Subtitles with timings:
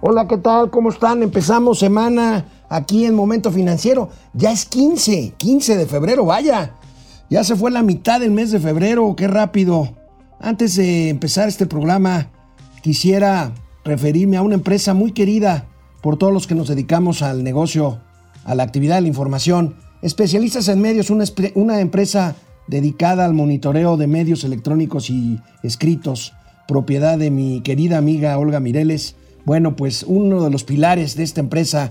[0.00, 0.70] Hola, ¿qué tal?
[0.70, 1.24] ¿Cómo están?
[1.24, 4.10] Empezamos semana aquí en Momento Financiero.
[4.32, 6.76] Ya es 15, 15 de febrero, vaya.
[7.28, 9.96] Ya se fue la mitad del mes de febrero, qué rápido.
[10.38, 12.28] Antes de empezar este programa,
[12.80, 13.50] quisiera
[13.84, 15.66] referirme a una empresa muy querida
[16.00, 17.98] por todos los que nos dedicamos al negocio,
[18.44, 19.74] a la actividad de la información.
[20.02, 21.24] Especialistas en medios, una,
[21.56, 22.36] una empresa
[22.68, 26.34] dedicada al monitoreo de medios electrónicos y escritos,
[26.68, 29.16] propiedad de mi querida amiga Olga Mireles
[29.48, 31.90] bueno, pues uno de los pilares de esta empresa,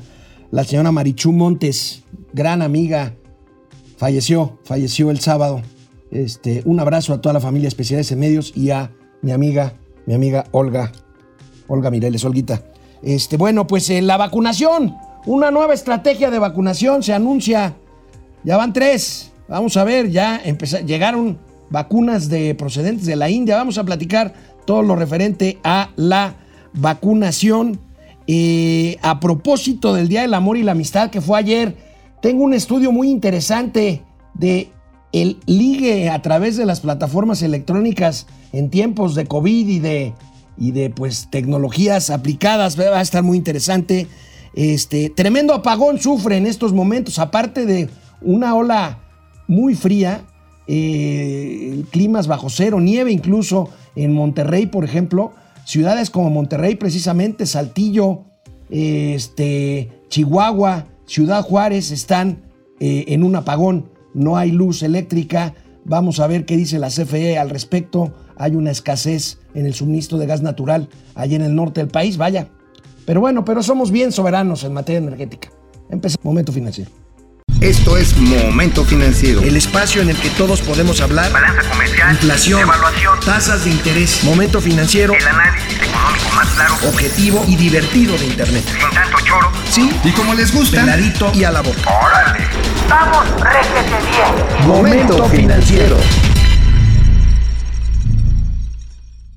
[0.52, 3.16] la señora Marichú Montes, gran amiga,
[3.98, 5.64] falleció, falleció el sábado.
[6.12, 8.92] Este, un abrazo a toda la familia Especiales en Medios y a
[9.24, 9.74] mi amiga,
[10.06, 10.92] mi amiga Olga,
[11.68, 12.62] Olga Mireles, Olguita.
[13.02, 14.96] Este, bueno, pues en la vacunación,
[15.26, 17.74] una nueva estrategia de vacunación se anuncia.
[18.44, 19.32] Ya van tres.
[19.48, 20.44] Vamos a ver, ya
[20.86, 21.40] llegaron
[21.72, 23.58] vacunas de procedentes de la India.
[23.58, 26.36] Vamos a platicar todo lo referente a la
[26.78, 27.80] vacunación.
[29.02, 31.78] A propósito del Día del Amor y la Amistad que fue ayer,
[32.22, 34.70] tengo un estudio muy interesante de
[35.14, 40.14] el ligue a través de las plataformas electrónicas en tiempos de COVID y de,
[40.58, 42.80] y de pues, tecnologías aplicadas.
[42.80, 44.08] Va a estar muy interesante.
[44.54, 47.90] Este, tremendo apagón sufre en estos momentos, aparte de
[48.22, 49.00] una ola
[49.48, 50.22] muy fría,
[50.68, 55.32] eh, climas bajo cero, nieve incluso en Monterrey, por ejemplo.
[55.68, 58.24] Ciudades como Monterrey, precisamente, Saltillo,
[58.70, 62.44] este, Chihuahua, Ciudad Juárez están
[62.80, 63.90] eh, en un apagón.
[64.14, 65.56] No hay luz eléctrica.
[65.84, 68.14] Vamos a ver qué dice la CFE al respecto.
[68.38, 72.16] Hay una escasez en el suministro de gas natural allá en el norte del país.
[72.16, 72.48] Vaya.
[73.06, 75.50] Pero bueno, pero somos bien soberanos en materia energética.
[75.90, 76.24] Empezamos.
[76.24, 76.92] Momento financiero.
[77.62, 79.42] Esto es Momento Financiero.
[79.42, 81.32] El espacio en el que todos podemos hablar.
[81.32, 82.12] Balanza comercial.
[82.12, 82.62] Inflación.
[82.62, 83.20] Evaluación.
[83.26, 84.24] Tasas de interés.
[84.24, 85.14] Momento Financiero.
[85.16, 86.76] El análisis económico más claro.
[86.88, 88.64] Objetivo y divertido de Internet.
[88.64, 89.52] Sin tanto choro.
[89.72, 89.90] Sí.
[90.04, 90.82] Y como les gusta.
[90.82, 91.82] Peladito y a la boca.
[92.06, 92.46] ¡Órale!
[92.88, 94.68] ¡Vamos, réjete bien!
[94.68, 95.98] Momento Financiero.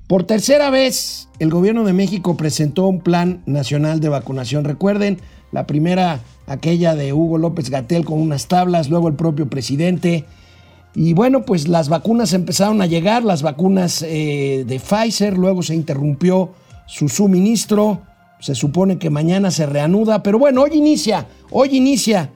[0.05, 4.63] Por tercera vez, el gobierno de México presentó un plan nacional de vacunación.
[4.63, 5.19] Recuerden,
[5.51, 6.19] la primera
[6.51, 10.25] aquella de Hugo López Gatel con unas tablas, luego el propio presidente.
[10.93, 15.75] Y bueno, pues las vacunas empezaron a llegar, las vacunas eh, de Pfizer, luego se
[15.75, 16.51] interrumpió
[16.85, 18.01] su suministro,
[18.39, 22.31] se supone que mañana se reanuda, pero bueno, hoy inicia, hoy inicia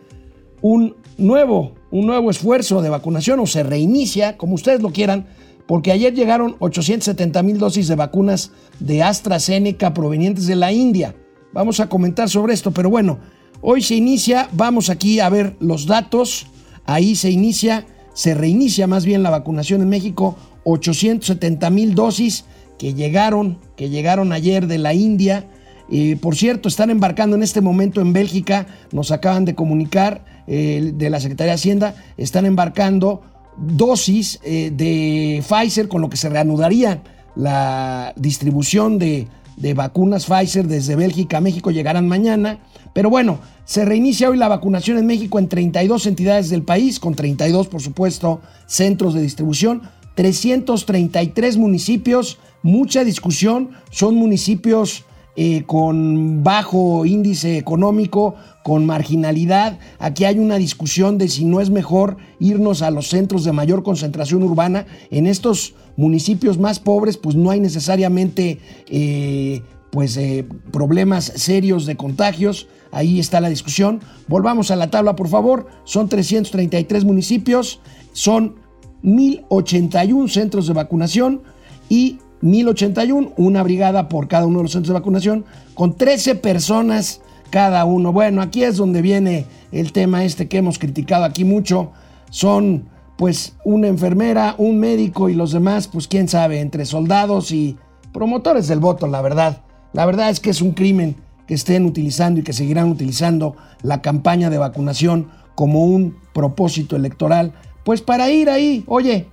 [0.61, 5.27] un nuevo, un nuevo esfuerzo de vacunación o se reinicia, como ustedes lo quieran,
[5.67, 11.15] porque ayer llegaron 870 mil dosis de vacunas de AstraZeneca provenientes de la India.
[11.51, 13.19] Vamos a comentar sobre esto, pero bueno,
[13.67, 16.45] Hoy se inicia, vamos aquí a ver los datos,
[16.85, 22.45] ahí se inicia, se reinicia más bien la vacunación en México, 870 mil dosis
[22.77, 25.49] que llegaron, que llegaron ayer de la India.
[25.89, 30.91] Eh, por cierto, están embarcando en este momento en Bélgica, nos acaban de comunicar eh,
[30.93, 33.23] de la Secretaría de Hacienda, están embarcando
[33.57, 37.01] dosis eh, de Pfizer, con lo que se reanudaría
[37.35, 39.27] la distribución de,
[39.57, 42.59] de vacunas Pfizer desde Bélgica a México, llegarán mañana.
[42.93, 47.15] Pero bueno, se reinicia hoy la vacunación en México en 32 entidades del país, con
[47.15, 49.81] 32, por supuesto, centros de distribución,
[50.15, 55.03] 333 municipios, mucha discusión, son municipios
[55.37, 59.79] eh, con bajo índice económico, con marginalidad.
[59.99, 63.83] Aquí hay una discusión de si no es mejor irnos a los centros de mayor
[63.83, 64.85] concentración urbana.
[65.11, 69.61] En estos municipios más pobres, pues no hay necesariamente eh,
[69.91, 72.67] pues, eh, problemas serios de contagios.
[72.91, 74.01] Ahí está la discusión.
[74.27, 75.67] Volvamos a la tabla, por favor.
[75.83, 77.79] Son 333 municipios,
[78.13, 78.55] son
[79.01, 81.41] 1081 centros de vacunación
[81.89, 87.21] y 1081, una brigada por cada uno de los centros de vacunación, con 13 personas
[87.49, 88.11] cada uno.
[88.11, 91.91] Bueno, aquí es donde viene el tema este que hemos criticado aquí mucho.
[92.29, 97.77] Son pues una enfermera, un médico y los demás, pues quién sabe, entre soldados y
[98.13, 99.61] promotores del voto, la verdad.
[99.93, 101.15] La verdad es que es un crimen
[101.47, 107.53] que estén utilizando y que seguirán utilizando la campaña de vacunación como un propósito electoral,
[107.85, 109.27] pues para ir ahí, oye,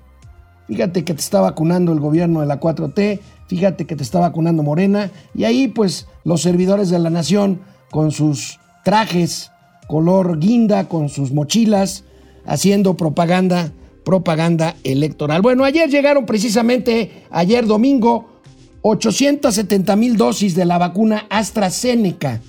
[0.69, 3.19] fíjate que te está vacunando el gobierno de la 4T,
[3.49, 7.61] fíjate que te está vacunando Morena, y ahí pues los servidores de la nación
[7.91, 9.51] con sus trajes
[9.89, 12.05] color guinda, con sus mochilas,
[12.47, 13.73] haciendo propaganda,
[14.05, 15.43] propaganda electoral.
[15.43, 18.29] Bueno, ayer llegaron precisamente, ayer domingo,
[18.83, 22.41] 870 mil dosis de la vacuna AstraZeneca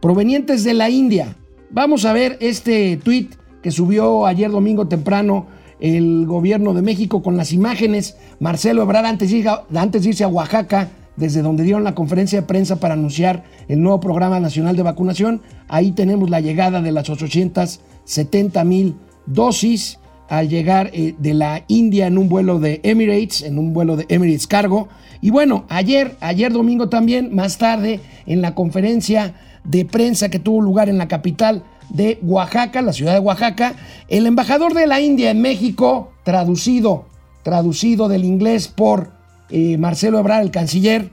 [0.00, 1.36] provenientes de la India.
[1.70, 3.28] Vamos a ver este tweet
[3.62, 5.46] que subió ayer domingo temprano
[5.78, 8.16] el gobierno de México con las imágenes.
[8.38, 12.94] Marcelo Ebrard, antes de, irse a Oaxaca, desde donde dieron la conferencia de prensa para
[12.94, 15.42] anunciar el nuevo programa nacional de vacunación.
[15.68, 18.96] Ahí tenemos la llegada de las 870 mil
[19.26, 19.98] dosis
[20.30, 24.06] al llegar eh, de la India en un vuelo de Emirates, en un vuelo de
[24.08, 24.88] Emirates Cargo.
[25.20, 29.34] Y bueno, ayer, ayer domingo también, más tarde, en la conferencia
[29.64, 33.74] de prensa que tuvo lugar en la capital de Oaxaca, la ciudad de Oaxaca,
[34.08, 37.06] el embajador de la India en México, traducido,
[37.42, 39.10] traducido del inglés por
[39.50, 41.10] eh, Marcelo Ebrard, el canciller,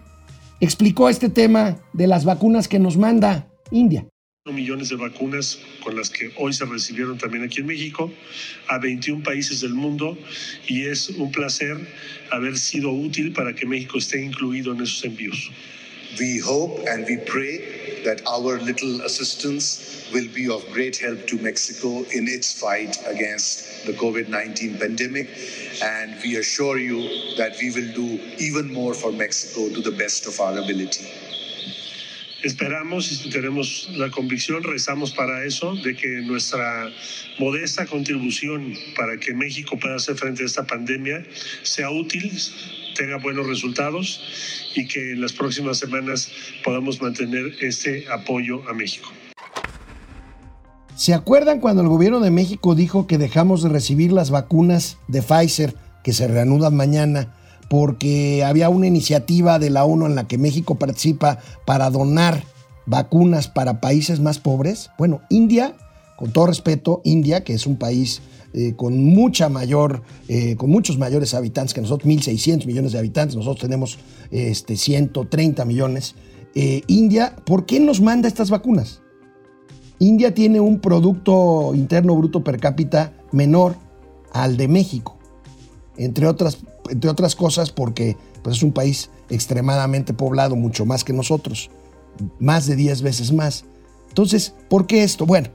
[0.60, 4.06] explicó este tema de las vacunas que nos manda India
[4.54, 8.12] millones de vacunas con las que hoy se recibieron también aquí en México
[8.68, 10.18] a 21 países del mundo
[10.68, 11.78] y es un placer
[12.32, 15.52] haber sido útil para que México esté incluido en esos envíos.
[16.20, 21.38] We hope and we pray that our little assistance will be of great help to
[21.38, 25.28] Mexico in its fight against the COVID 19 pandemic.
[25.84, 30.26] And we assure you that we will do even more for Mexico to the best
[30.26, 31.27] of our ability.
[32.44, 36.92] Esperamos y tenemos la convicción, rezamos para eso, de que nuestra
[37.40, 41.26] modesta contribución para que México pueda hacer frente a esta pandemia
[41.64, 42.32] sea útil,
[42.96, 44.22] tenga buenos resultados
[44.76, 46.32] y que en las próximas semanas
[46.64, 49.12] podamos mantener este apoyo a México.
[50.96, 55.22] ¿Se acuerdan cuando el gobierno de México dijo que dejamos de recibir las vacunas de
[55.22, 55.74] Pfizer
[56.04, 57.36] que se reanudan mañana
[57.70, 62.44] porque había una iniciativa de la ONU en la que México participa para donar
[62.86, 64.90] vacunas para países más pobres?
[64.98, 65.76] Bueno, India,
[66.16, 68.22] con todo respeto, India, que es un país
[68.54, 73.36] eh, con mucha mayor, eh, con muchos mayores habitantes que nosotros, 1.600 millones de habitantes,
[73.36, 74.00] nosotros tenemos
[74.32, 76.16] este, 130 millones.
[76.56, 79.02] Eh, India, ¿por qué nos manda estas vacunas?
[80.00, 83.76] India tiene un Producto Interno Bruto per cápita menor
[84.32, 85.17] al de México,
[85.98, 86.58] entre otras,
[86.90, 91.70] entre otras cosas porque pues, es un país extremadamente poblado, mucho más que nosotros,
[92.40, 93.66] más de 10 veces más.
[94.10, 95.26] Entonces, ¿por qué esto?
[95.26, 95.50] Bueno,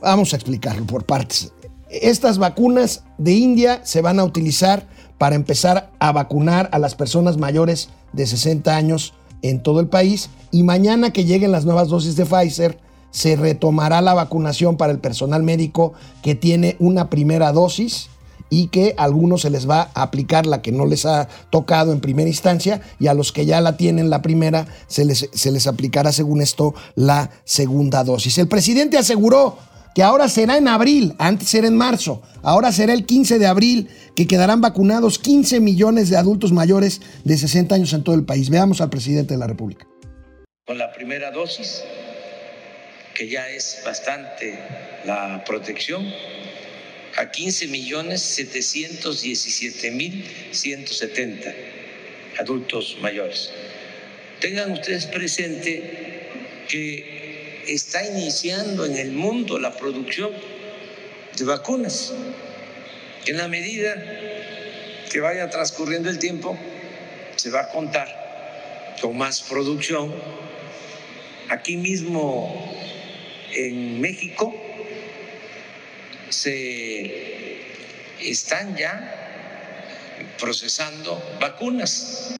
[0.00, 1.52] vamos a explicarlo por partes.
[1.90, 4.88] Estas vacunas de India se van a utilizar
[5.18, 10.30] para empezar a vacunar a las personas mayores de 60 años en todo el país
[10.50, 12.78] y mañana que lleguen las nuevas dosis de Pfizer
[13.10, 18.08] se retomará la vacunación para el personal médico que tiene una primera dosis
[18.50, 21.92] y que a algunos se les va a aplicar la que no les ha tocado
[21.92, 25.50] en primera instancia y a los que ya la tienen la primera se les, se
[25.50, 28.38] les aplicará según esto la segunda dosis.
[28.38, 29.58] El presidente aseguró
[29.94, 33.88] que ahora será en abril, antes era en marzo, ahora será el 15 de abril
[34.16, 38.50] que quedarán vacunados 15 millones de adultos mayores de 60 años en todo el país.
[38.50, 39.86] Veamos al presidente de la República.
[40.66, 41.82] Con la primera dosis,
[43.14, 44.58] que ya es bastante
[45.04, 46.02] la protección,
[47.16, 51.54] a 15 millones 717 mil 170
[52.38, 53.50] adultos mayores.
[54.40, 56.26] Tengan ustedes presente
[56.68, 60.30] que está iniciando en el mundo la producción
[61.36, 62.12] de vacunas.
[63.26, 63.94] En la medida
[65.10, 66.58] que vaya transcurriendo el tiempo,
[67.36, 70.12] se va a contar con más producción.
[71.48, 72.74] Aquí mismo
[73.54, 74.54] en México
[76.34, 77.60] se
[78.20, 82.34] están ya procesando vacunas.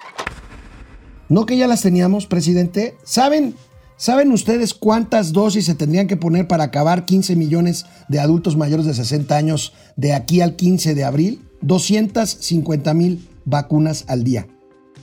[1.29, 2.96] ¿No que ya las teníamos, presidente?
[3.05, 3.55] ¿Saben
[3.96, 8.87] ¿Saben ustedes cuántas dosis se tendrían que poner para acabar 15 millones de adultos mayores
[8.87, 11.42] de 60 años de aquí al 15 de abril?
[11.61, 14.49] 250 mil vacunas al día.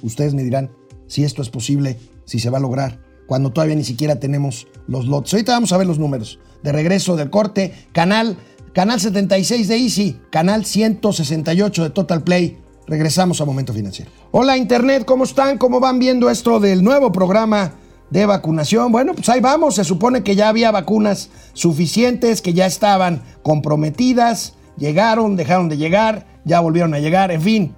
[0.01, 0.71] Ustedes me dirán
[1.07, 5.07] si esto es posible, si se va a lograr, cuando todavía ni siquiera tenemos los
[5.07, 5.33] lotes.
[5.33, 6.39] Ahorita vamos a ver los números.
[6.61, 8.37] De regreso del corte, canal,
[8.73, 12.57] canal 76 de Easy, canal 168 de Total Play.
[12.87, 14.11] Regresamos a Momento Financiero.
[14.31, 15.57] Hola Internet, ¿cómo están?
[15.57, 17.73] ¿Cómo van viendo esto del nuevo programa?
[18.09, 18.91] de vacunación.
[18.91, 19.75] Bueno, pues ahí vamos.
[19.75, 24.53] Se supone que ya había vacunas suficientes, que ya estaban comprometidas.
[24.77, 27.31] Llegaron, dejaron de llegar, ya volvieron a llegar.
[27.31, 27.75] En fin,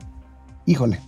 [0.65, 0.99] híjole,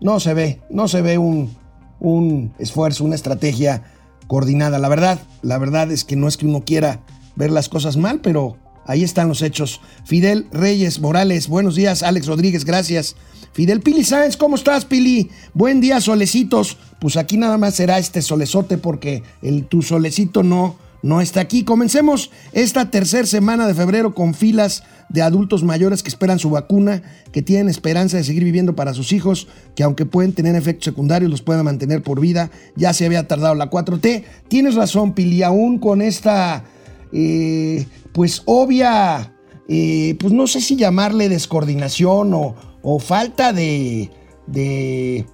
[0.00, 1.56] no se ve, no se ve un,
[1.98, 3.82] un esfuerzo, una estrategia
[4.28, 4.78] coordinada.
[4.78, 7.00] La verdad, la verdad es que no es que uno quiera
[7.34, 8.56] ver las cosas mal, pero
[8.88, 9.80] ahí están los hechos.
[10.04, 12.02] Fidel Reyes Morales, buenos días.
[12.02, 13.14] Alex Rodríguez, gracias.
[13.52, 15.30] Fidel Pili Sáenz, ¿cómo estás, Pili?
[15.54, 16.76] Buen día, solecitos.
[16.98, 21.64] Pues aquí nada más será este solezote porque el, tu solecito no, no está aquí.
[21.64, 27.02] Comencemos esta tercera semana de febrero con filas de adultos mayores que esperan su vacuna,
[27.32, 31.30] que tienen esperanza de seguir viviendo para sus hijos, que aunque pueden tener efectos secundarios,
[31.30, 32.50] los pueden mantener por vida.
[32.76, 34.24] Ya se había tardado la 4T.
[34.48, 36.64] Tienes razón, Pili, aún con esta,
[37.12, 39.34] eh, pues obvia,
[39.68, 44.10] eh, pues no sé si llamarle descoordinación o, o falta de,
[44.46, 45.26] de,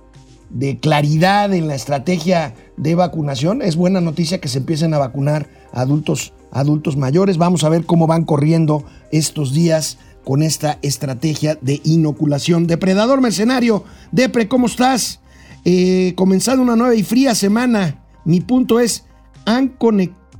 [0.80, 3.62] claridad en la estrategia de vacunación.
[3.62, 7.38] Es buena noticia que se empiecen a vacunar adultos, adultos mayores.
[7.38, 12.66] Vamos a ver cómo van corriendo estos días con esta estrategia de inoculación.
[12.66, 15.20] Depredador mercenario, Depre, ¿cómo estás?
[15.64, 18.04] Eh, comenzando una nueva y fría semana.
[18.24, 19.04] Mi punto es,
[19.44, 19.68] han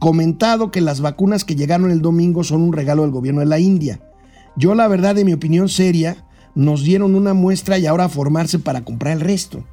[0.04, 3.58] comentado que las vacunas que llegaron el domingo son un regalo del gobierno de la
[3.58, 4.00] India.
[4.54, 8.84] Yo la verdad, de mi opinión seria, nos dieron una muestra y ahora formarse para
[8.84, 9.64] comprar el resto.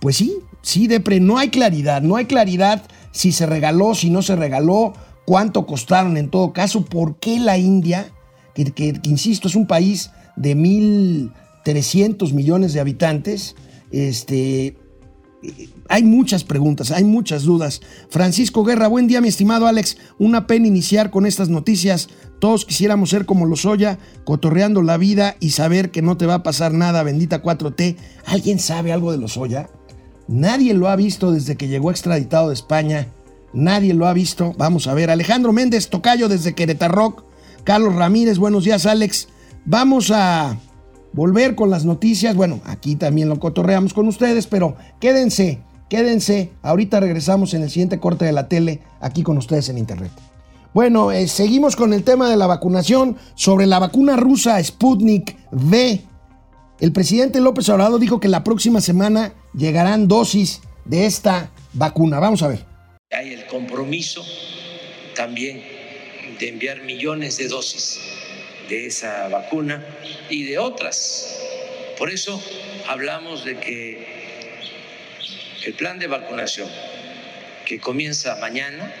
[0.00, 4.22] Pues sí, sí, Depre, no hay claridad, no hay claridad si se regaló, si no
[4.22, 4.92] se regaló,
[5.24, 8.10] cuánto costaron en todo caso, por qué la India,
[8.54, 13.54] que, insisto, es un país de 1.300 millones de habitantes,
[13.92, 14.76] este,
[15.88, 17.80] hay muchas preguntas, hay muchas dudas.
[18.08, 22.08] Francisco Guerra, buen día mi estimado Alex, una pena iniciar con estas noticias.
[22.38, 26.34] Todos quisiéramos ser como los Oya, cotorreando la vida y saber que no te va
[26.34, 27.96] a pasar nada, bendita 4T.
[28.26, 29.68] ¿Alguien sabe algo de los Oya?
[30.28, 33.08] Nadie lo ha visto desde que llegó extraditado de España.
[33.52, 34.54] Nadie lo ha visto.
[34.56, 35.10] Vamos a ver.
[35.10, 37.26] Alejandro Méndez, Tocayo desde Querétaro.
[37.64, 39.28] Carlos Ramírez, buenos días, Alex.
[39.64, 40.56] Vamos a
[41.12, 42.34] volver con las noticias.
[42.34, 46.50] Bueno, aquí también lo cotorreamos con ustedes, pero quédense, quédense.
[46.62, 50.12] Ahorita regresamos en el siguiente corte de la tele, aquí con ustedes en Internet.
[50.72, 56.00] Bueno, eh, seguimos con el tema de la vacunación sobre la vacuna rusa Sputnik V.
[56.78, 62.20] El presidente López Obrador dijo que la próxima semana llegarán dosis de esta vacuna.
[62.20, 62.64] Vamos a ver.
[63.10, 64.22] Hay el compromiso
[65.16, 65.60] también
[66.38, 67.98] de enviar millones de dosis
[68.70, 69.84] de esa vacuna
[70.30, 71.36] y de otras.
[71.98, 72.42] Por eso
[72.86, 74.06] hablamos de que
[75.66, 76.70] el plan de vacunación
[77.66, 78.94] que comienza mañana,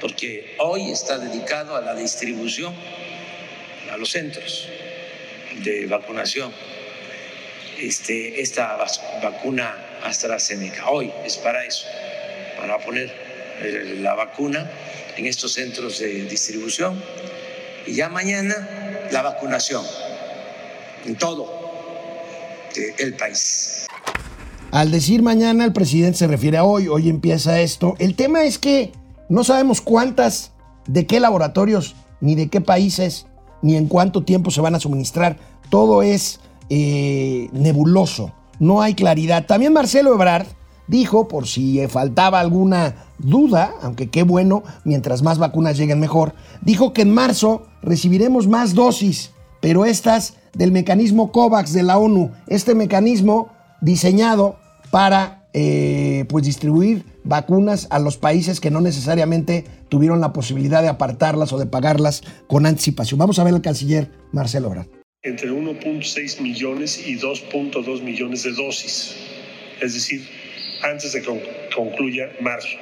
[0.00, 2.74] porque hoy está dedicado a la distribución
[3.90, 4.68] a los centros
[5.64, 6.52] de vacunación
[7.78, 8.76] este, esta
[9.22, 10.90] vacuna AstraZeneca.
[10.90, 11.86] Hoy es para eso,
[12.58, 13.10] para poner
[13.62, 14.70] eh, la vacuna
[15.16, 17.02] en estos centros de distribución
[17.86, 18.79] y ya mañana
[19.10, 19.84] la vacunación
[21.04, 21.46] en todo
[22.98, 23.86] el país.
[24.70, 27.96] Al decir mañana, el presidente se refiere a hoy, hoy empieza esto.
[27.98, 28.92] El tema es que
[29.28, 30.52] no sabemos cuántas,
[30.86, 33.26] de qué laboratorios, ni de qué países,
[33.62, 35.38] ni en cuánto tiempo se van a suministrar.
[35.70, 39.46] Todo es eh, nebuloso, no hay claridad.
[39.46, 40.46] También Marcelo Ebrard
[40.86, 46.92] dijo, por si faltaba alguna duda, aunque qué bueno, mientras más vacunas lleguen mejor, dijo
[46.92, 52.74] que en marzo recibiremos más dosis, pero estas del mecanismo COVAX de la ONU, este
[52.74, 53.50] mecanismo
[53.80, 54.56] diseñado
[54.90, 60.88] para eh, pues distribuir vacunas a los países que no necesariamente tuvieron la posibilidad de
[60.88, 63.18] apartarlas o de pagarlas con anticipación.
[63.18, 69.16] Vamos a ver al canciller Marcelo Ebrard entre 1.6 millones y 2.2 millones de dosis,
[69.82, 70.26] es decir,
[70.82, 72.78] antes de que concluya marzo.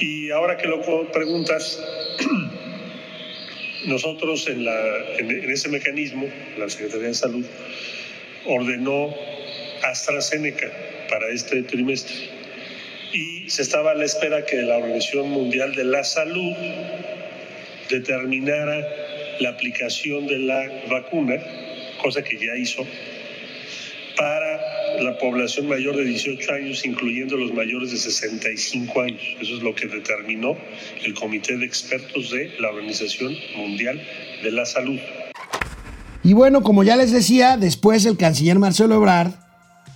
[0.00, 0.80] Y ahora que lo
[1.12, 1.78] preguntas,
[3.84, 6.26] nosotros en, la, en, ese mecanismo,
[6.58, 7.44] la Secretaría de Salud
[8.46, 9.14] ordenó
[9.82, 10.70] AstraZeneca
[11.10, 12.16] para este trimestre
[13.12, 16.54] y se estaba a la espera que la Organización Mundial de la Salud
[17.90, 18.88] determinara
[19.40, 21.36] la aplicación de la vacuna,
[22.00, 22.86] cosa que ya hizo,
[24.20, 29.22] para la población mayor de 18 años, incluyendo los mayores de 65 años.
[29.40, 30.58] Eso es lo que determinó
[31.06, 33.98] el Comité de Expertos de la Organización Mundial
[34.42, 34.98] de la Salud.
[36.22, 39.32] Y bueno, como ya les decía, después el canciller Marcelo Ebrard,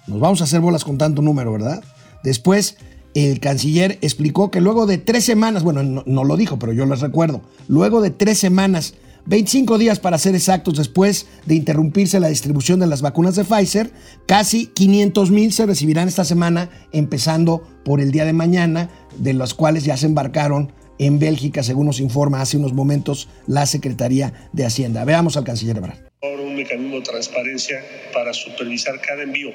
[0.06, 1.84] nos vamos a hacer bolas con tanto número, ¿verdad?
[2.22, 2.78] Después
[3.12, 7.00] el canciller explicó que luego de tres semanas, bueno, no, lo dijo, pero yo les
[7.00, 8.94] recuerdo, luego de tres semanas
[9.26, 13.90] 25 días para ser exactos después de interrumpirse la distribución de las vacunas de Pfizer,
[14.26, 19.54] casi 500 mil se recibirán esta semana, empezando por el día de mañana, de los
[19.54, 24.66] cuales ya se embarcaron en Bélgica, según nos informa hace unos momentos la Secretaría de
[24.66, 25.04] Hacienda.
[25.04, 25.98] Veamos al canciller Ebrard.
[26.22, 29.50] Ahora un mecanismo de transparencia para supervisar cada envío.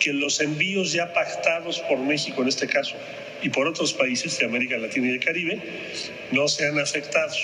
[0.00, 2.96] Que los envíos ya pactados por México en este caso
[3.42, 5.62] y por otros países de América Latina y del Caribe
[6.32, 7.38] no sean afectados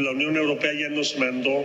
[0.00, 1.64] la Unión Europea ya nos mandó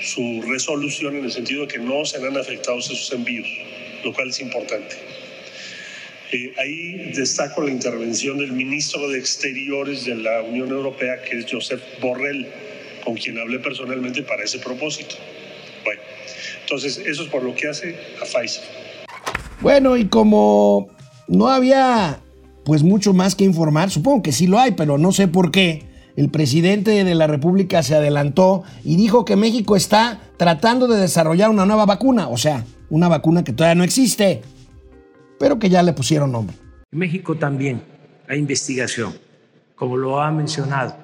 [0.00, 3.48] su resolución en el sentido de que no serán afectados esos envíos,
[4.04, 4.96] lo cual es importante.
[6.32, 11.46] Eh, ahí destaco la intervención del ministro de Exteriores de la Unión Europea, que es
[11.50, 12.46] Josep Borrell,
[13.04, 15.14] con quien hablé personalmente para ese propósito.
[15.84, 16.00] Bueno,
[16.62, 18.64] entonces eso es por lo que hace a Pfizer.
[19.60, 20.88] Bueno, y como
[21.28, 22.20] no había
[22.64, 25.84] pues mucho más que informar, supongo que sí lo hay, pero no sé por qué
[26.16, 31.50] el presidente de la República se adelantó y dijo que México está tratando de desarrollar
[31.50, 34.42] una nueva vacuna, o sea, una vacuna que todavía no existe,
[35.38, 36.56] pero que ya le pusieron nombre.
[36.90, 37.82] México también
[38.28, 39.14] hay investigación,
[39.74, 40.96] como lo ha mencionado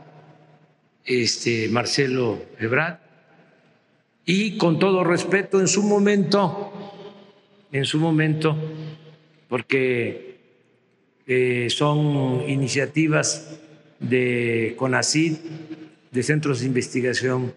[1.04, 2.98] este Marcelo Ebrard,
[4.24, 6.72] y con todo respeto en su momento,
[7.72, 8.56] en su momento,
[9.48, 10.38] porque
[11.26, 13.58] eh, son iniciativas
[14.02, 15.36] de CONACID,
[16.10, 17.54] de centros de investigación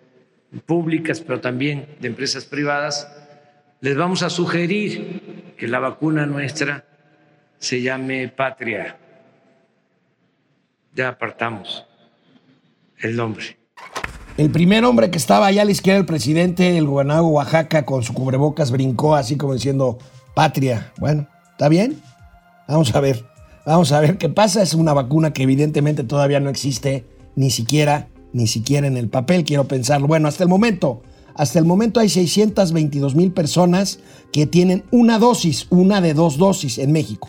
[0.65, 3.11] públicas, pero también de empresas privadas,
[3.81, 6.85] les vamos a sugerir que la vacuna nuestra
[7.57, 8.97] se llame Patria.
[10.93, 11.85] Ya apartamos
[12.99, 13.57] el nombre.
[14.37, 17.85] El primer hombre que estaba allá a la izquierda del presidente, el gobernador de Oaxaca,
[17.85, 19.97] con su cubrebocas, brincó así como diciendo
[20.33, 20.91] Patria.
[20.97, 22.01] Bueno, ¿está bien?
[22.67, 23.34] Vamos a ver.
[23.65, 24.61] Vamos a ver qué pasa.
[24.61, 27.05] Es una vacuna que evidentemente todavía no existe,
[27.35, 30.07] ni siquiera, ni siquiera en el papel, quiero pensarlo.
[30.07, 31.01] Bueno, hasta el momento,
[31.33, 33.99] hasta el momento hay 622 mil personas
[34.31, 37.27] que tienen una dosis, una de dos dosis en México.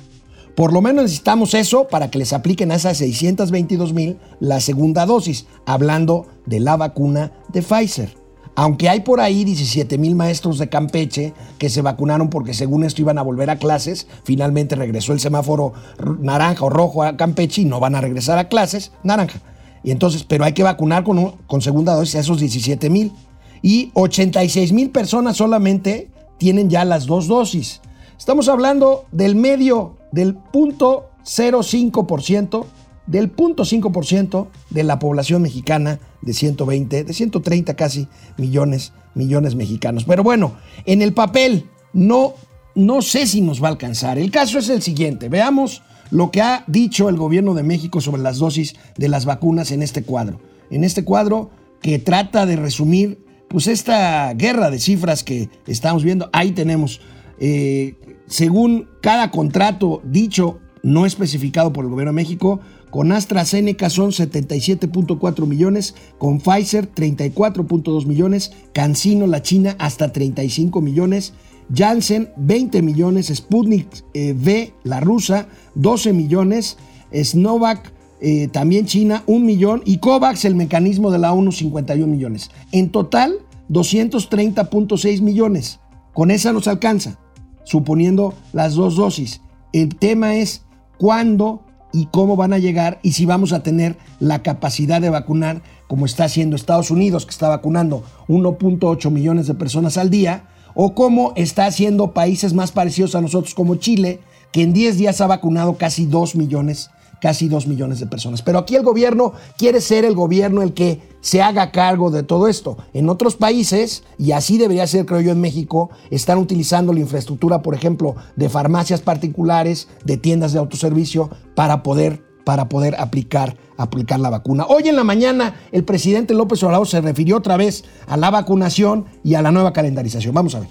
[0.54, 5.06] Por lo menos necesitamos eso para que les apliquen a esas 622 mil la segunda
[5.06, 8.25] dosis, hablando de la vacuna de Pfizer.
[8.58, 13.02] Aunque hay por ahí 17 mil maestros de Campeche que se vacunaron porque según esto
[13.02, 15.74] iban a volver a clases, finalmente regresó el semáforo
[16.20, 19.40] naranja o rojo a Campeche y no van a regresar a clases, naranja.
[19.84, 23.12] Y entonces, pero hay que vacunar con, con segunda dosis a esos 17 mil.
[23.60, 27.82] Y 86 mil personas solamente tienen ya las dos dosis.
[28.18, 32.64] Estamos hablando del medio, del punto 0,5%,
[33.06, 40.04] del punto 5% de la población mexicana de 120, de 130 casi millones, millones mexicanos.
[40.04, 42.34] Pero bueno, en el papel no,
[42.74, 44.18] no sé si nos va a alcanzar.
[44.18, 45.28] El caso es el siguiente.
[45.28, 49.70] Veamos lo que ha dicho el gobierno de México sobre las dosis de las vacunas
[49.70, 50.40] en este cuadro.
[50.70, 56.28] En este cuadro que trata de resumir pues esta guerra de cifras que estamos viendo.
[56.32, 57.00] Ahí tenemos
[57.38, 57.94] eh,
[58.26, 62.60] según cada contrato dicho, no especificado por el gobierno de México,
[62.96, 71.34] con AstraZeneca son 77.4 millones, con Pfizer 34.2 millones, CanSino, la China, hasta 35 millones,
[71.70, 76.78] Janssen 20 millones, Sputnik eh, V, la rusa, 12 millones,
[77.12, 82.50] Snovac, eh, también China, 1 millón, y COVAX, el mecanismo de la ONU, 51 millones.
[82.72, 85.80] En total, 230.6 millones.
[86.14, 87.18] Con esa nos alcanza
[87.62, 89.42] suponiendo las dos dosis.
[89.74, 90.64] El tema es
[90.96, 91.65] cuándo
[91.96, 96.04] y cómo van a llegar y si vamos a tener la capacidad de vacunar como
[96.04, 101.32] está haciendo Estados Unidos, que está vacunando 1.8 millones de personas al día, o cómo
[101.36, 104.20] está haciendo países más parecidos a nosotros como Chile,
[104.52, 108.42] que en 10 días ha vacunado casi 2 millones casi 2 millones de personas.
[108.42, 112.48] Pero aquí el gobierno quiere ser el gobierno el que se haga cargo de todo
[112.48, 112.76] esto.
[112.92, 117.62] En otros países, y así debería ser creo yo en México, están utilizando la infraestructura,
[117.62, 124.20] por ejemplo, de farmacias particulares, de tiendas de autoservicio, para poder, para poder aplicar, aplicar
[124.20, 124.66] la vacuna.
[124.68, 129.06] Hoy en la mañana el presidente López Obrador se refirió otra vez a la vacunación
[129.24, 130.34] y a la nueva calendarización.
[130.34, 130.68] Vamos a ver.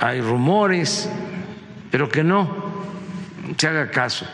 [0.00, 1.08] Hay rumores,
[1.90, 2.46] pero que no
[3.56, 4.24] se haga caso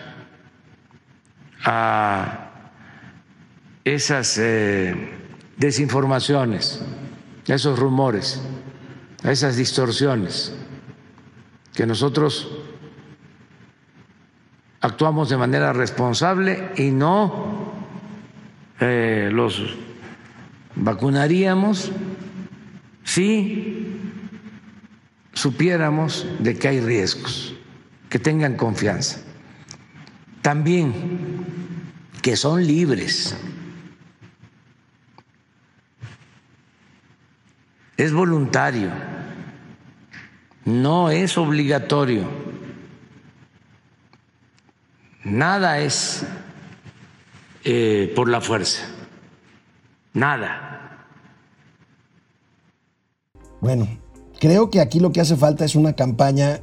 [1.64, 2.50] a
[3.84, 4.94] esas eh,
[5.56, 6.80] desinformaciones,
[7.48, 8.40] a esos rumores,
[9.22, 10.54] a esas distorsiones,
[11.74, 12.50] que nosotros
[14.80, 17.72] actuamos de manera responsable y no
[18.80, 19.76] eh, los
[20.76, 21.90] vacunaríamos
[23.02, 24.00] si
[25.32, 27.54] supiéramos de que hay riesgos,
[28.08, 29.20] que tengan confianza.
[30.42, 31.33] También
[32.24, 33.36] que son libres.
[37.98, 38.90] Es voluntario,
[40.64, 42.26] no es obligatorio.
[45.22, 46.24] Nada es
[47.62, 48.86] eh, por la fuerza,
[50.14, 51.06] nada.
[53.60, 53.86] Bueno,
[54.40, 56.62] creo que aquí lo que hace falta es una campaña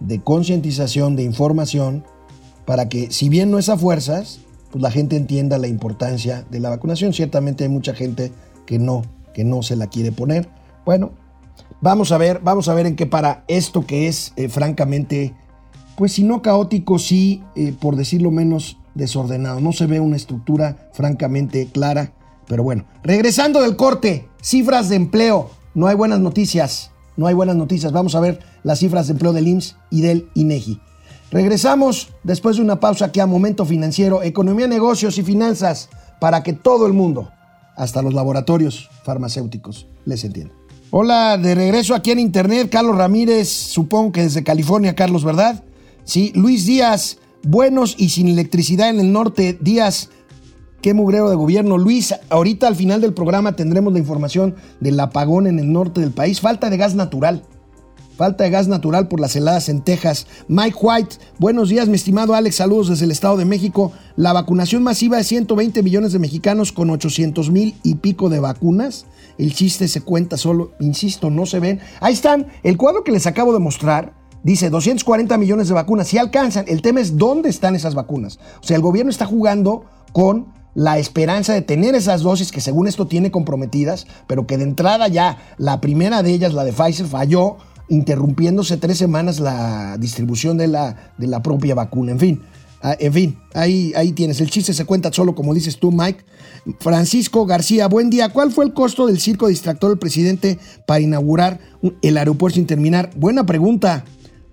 [0.00, 2.06] de concientización, de información,
[2.64, 4.40] para que si bien no es a fuerzas,
[4.72, 7.12] pues la gente entienda la importancia de la vacunación.
[7.12, 8.32] Ciertamente hay mucha gente
[8.66, 9.02] que no,
[9.34, 10.48] que no se la quiere poner.
[10.86, 11.12] Bueno,
[11.82, 15.34] vamos a ver, vamos a ver en qué para esto que es eh, francamente,
[15.94, 19.60] pues si no caótico, sí, eh, por decirlo menos, desordenado.
[19.60, 22.14] No se ve una estructura francamente clara,
[22.48, 22.86] pero bueno.
[23.02, 25.50] Regresando del corte, cifras de empleo.
[25.74, 27.92] No hay buenas noticias, no hay buenas noticias.
[27.92, 30.80] Vamos a ver las cifras de empleo del IMSS y del INEGI.
[31.32, 35.88] Regresamos después de una pausa aquí a Momento Financiero, Economía, Negocios y Finanzas,
[36.20, 37.30] para que todo el mundo,
[37.74, 40.52] hasta los laboratorios farmacéuticos, les entienda.
[40.90, 45.64] Hola, de regreso aquí en internet, Carlos Ramírez, supongo que desde California, Carlos, ¿verdad?
[46.04, 49.56] Sí, Luis Díaz, buenos y sin electricidad en el norte.
[49.58, 50.10] Díaz,
[50.82, 51.78] qué mugrero de gobierno.
[51.78, 56.10] Luis, ahorita al final del programa tendremos la información del apagón en el norte del
[56.10, 56.42] país.
[56.42, 57.42] Falta de gas natural.
[58.22, 60.28] Falta de gas natural por las heladas en Texas.
[60.46, 63.90] Mike White, buenos días, mi estimado Alex, saludos desde el Estado de México.
[64.14, 69.06] La vacunación masiva de 120 millones de mexicanos con 800 mil y pico de vacunas.
[69.38, 71.80] El chiste se cuenta solo, insisto, no se ven.
[71.98, 74.14] Ahí están, el cuadro que les acabo de mostrar.
[74.44, 76.66] Dice 240 millones de vacunas, si alcanzan.
[76.68, 78.38] El tema es dónde están esas vacunas.
[78.62, 82.86] O sea, el gobierno está jugando con la esperanza de tener esas dosis que según
[82.86, 87.06] esto tiene comprometidas, pero que de entrada ya la primera de ellas, la de Pfizer,
[87.06, 87.56] falló
[87.92, 92.12] interrumpiéndose tres semanas la distribución de la, de la propia vacuna.
[92.12, 92.40] En fin,
[92.80, 94.40] ah, en fin, ahí, ahí tienes.
[94.40, 96.24] El chiste se cuenta solo, como dices tú, Mike.
[96.80, 98.30] Francisco García, buen día.
[98.30, 101.60] ¿Cuál fue el costo del circo distractor del presidente para inaugurar
[102.00, 103.10] el aeropuerto sin terminar?
[103.14, 104.04] Buena pregunta.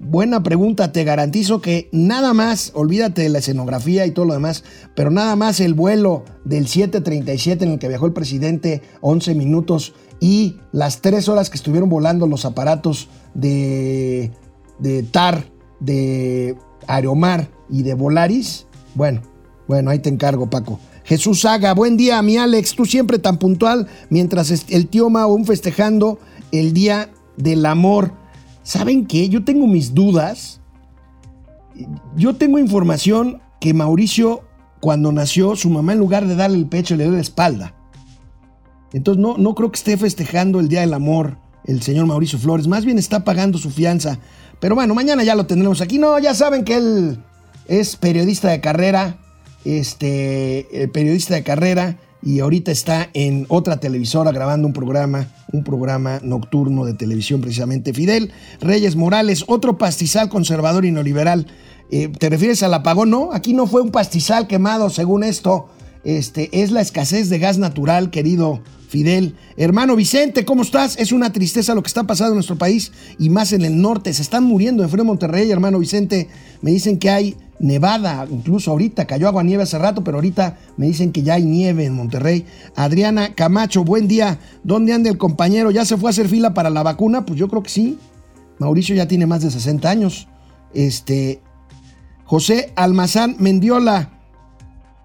[0.01, 4.63] Buena pregunta, te garantizo que nada más, olvídate de la escenografía y todo lo demás,
[4.95, 9.93] pero nada más el vuelo del 737 en el que viajó el presidente 11 minutos
[10.21, 14.31] y las tres horas que estuvieron volando los aparatos de,
[14.79, 15.45] de TAR,
[15.79, 19.21] de Aeromar y de Volaris, bueno,
[19.67, 20.79] bueno, ahí te encargo, Paco.
[21.03, 26.19] Jesús Saga, buen día, mi Alex, tú siempre tan puntual, mientras el tío Mao festejando
[26.51, 28.13] el Día del Amor.
[28.63, 29.29] ¿Saben qué?
[29.29, 30.61] Yo tengo mis dudas.
[32.15, 34.43] Yo tengo información que Mauricio,
[34.81, 37.75] cuando nació, su mamá en lugar de darle el pecho le dio la espalda.
[38.93, 41.37] Entonces no, no creo que esté festejando el Día del Amor
[41.69, 44.19] el señor Mauricio Flores, más bien está pagando su fianza.
[44.59, 45.99] Pero bueno, mañana ya lo tendremos aquí.
[45.99, 47.19] No, ya saben que él
[47.67, 49.17] es periodista de carrera,
[49.65, 55.63] este, eh, periodista de carrera y ahorita está en otra televisora grabando un programa, un
[55.63, 57.93] programa nocturno de televisión precisamente.
[57.93, 61.45] Fidel Reyes Morales, otro pastizal conservador y neoliberal.
[61.91, 63.11] Eh, ¿Te refieres al apagón?
[63.11, 65.69] No, aquí no fue un pastizal quemado, según esto.
[66.03, 69.35] Este, es la escasez de gas natural, querido Fidel.
[69.57, 70.97] Hermano Vicente, ¿cómo estás?
[70.97, 74.13] Es una tristeza lo que está pasando en nuestro país y más en el norte.
[74.13, 76.27] Se están muriendo en Frío Monterrey, hermano Vicente.
[76.61, 80.87] Me dicen que hay nevada, incluso ahorita cayó agua nieve hace rato, pero ahorita me
[80.87, 82.45] dicen que ya hay nieve en Monterrey.
[82.75, 84.39] Adriana Camacho, buen día.
[84.63, 85.69] ¿Dónde anda el compañero?
[85.69, 87.25] ¿Ya se fue a hacer fila para la vacuna?
[87.25, 87.99] Pues yo creo que sí.
[88.57, 90.27] Mauricio ya tiene más de 60 años.
[90.73, 91.41] Este
[92.23, 94.18] José Almazán Mendiola.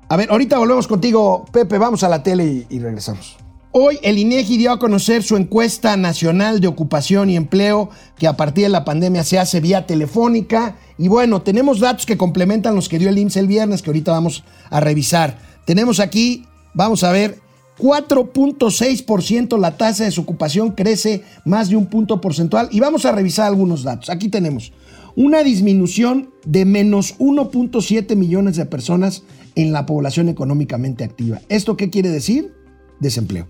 [0.09, 1.79] A ver, ahorita volvemos contigo, Pepe.
[1.79, 3.37] Vamos a la tele y, regresamos.
[3.73, 8.37] Hoy el INEGI dio a conocer su encuesta nacional de ocupación y empleo que a
[8.37, 12.89] partir de la pandemia se hace vía telefónica y bueno, tenemos datos que complementan los
[12.89, 15.39] que dio el IMSS el viernes que ahorita vamos a revisar.
[15.65, 17.41] Tenemos aquí, vamos a ver,
[17.79, 23.47] 4.6% la tasa de desocupación crece más de un punto porcentual y vamos a revisar
[23.47, 24.09] algunos datos.
[24.09, 24.73] Aquí tenemos
[25.17, 31.41] una disminución de menos 1.7 millones de personas en la población económicamente activa.
[31.49, 32.53] ¿Esto qué quiere decir?
[33.01, 33.47] Desempleo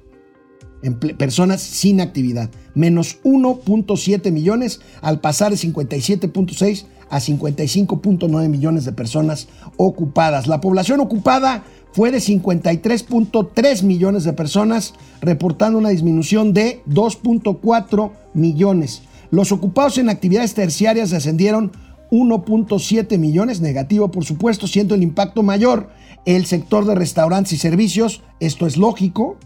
[0.92, 9.48] personas sin actividad, menos 1.7 millones al pasar de 57.6 a 55.9 millones de personas
[9.76, 10.46] ocupadas.
[10.46, 19.02] La población ocupada fue de 53.3 millones de personas, reportando una disminución de 2.4 millones.
[19.30, 21.72] Los ocupados en actividades terciarias ascendieron
[22.10, 25.90] 1.7 millones, negativo por supuesto, siendo el impacto mayor
[26.24, 29.36] el sector de restaurantes y servicios, esto es lógico,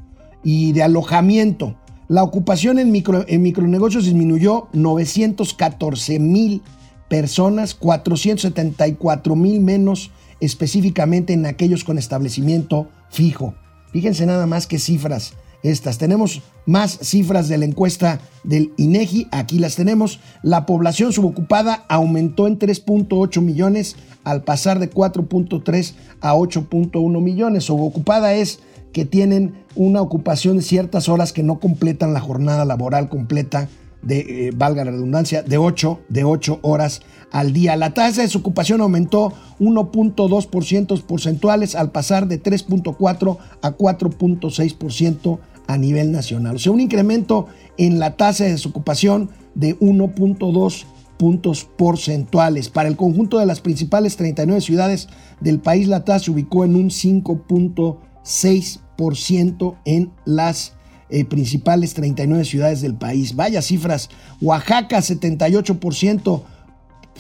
[0.44, 1.77] y de alojamiento.
[2.07, 6.62] La ocupación en, micro, en micronegocios disminuyó 914 mil
[7.09, 13.55] personas, 474 mil menos específicamente en aquellos con establecimiento fijo.
[13.92, 15.99] Fíjense nada más que cifras estas.
[15.99, 20.21] Tenemos más cifras de la encuesta del INEGI, aquí las tenemos.
[20.42, 27.64] La población subocupada aumentó en 3.8 millones al pasar de 4.3 a 8.1 millones.
[27.64, 28.61] Subocupada es
[28.92, 33.68] que tienen una ocupación de ciertas horas que no completan la jornada laboral completa
[34.03, 37.77] de, eh, valga la redundancia, de 8, de 8 horas al día.
[37.77, 46.11] La tasa de desocupación aumentó 1.2% porcentuales al pasar de 3.4 a 4.6% a nivel
[46.11, 46.57] nacional.
[46.57, 50.85] O sea, un incremento en la tasa de desocupación de 1.2
[51.18, 52.70] puntos porcentuales.
[52.70, 55.09] Para el conjunto de las principales 39 ciudades
[55.40, 60.72] del país, la tasa se ubicó en un 5.6% en las
[61.11, 63.37] eh, principales 39 ciudades del país.
[63.37, 64.09] Vaya cifras.
[64.40, 66.42] Oaxaca 78%,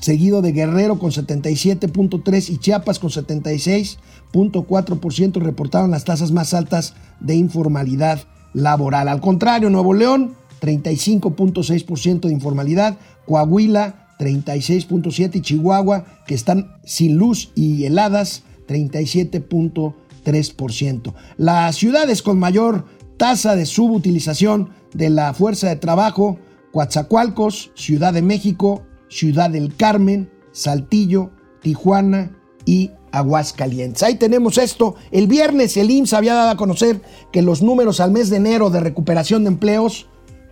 [0.00, 7.34] seguido de Guerrero con 77.3% y Chiapas con 76.4% reportaron las tasas más altas de
[7.34, 8.26] informalidad
[8.58, 9.08] laboral.
[9.08, 17.52] Al contrario, Nuevo León 35.6% de informalidad, Coahuila 36.7% y Chihuahua, que están sin luz
[17.54, 21.14] y heladas, 37.3%.
[21.36, 22.84] Las ciudades con mayor
[23.16, 26.40] tasa de subutilización de la fuerza de trabajo,
[26.72, 31.30] Coatzacoalcos, Ciudad de México, Ciudad del Carmen, Saltillo,
[31.62, 32.32] Tijuana
[32.64, 34.02] y Aguascalientes.
[34.02, 34.94] Ahí tenemos esto.
[35.10, 37.00] El viernes el IMSS había dado a conocer
[37.32, 40.06] que los números al mes de enero de recuperación de empleos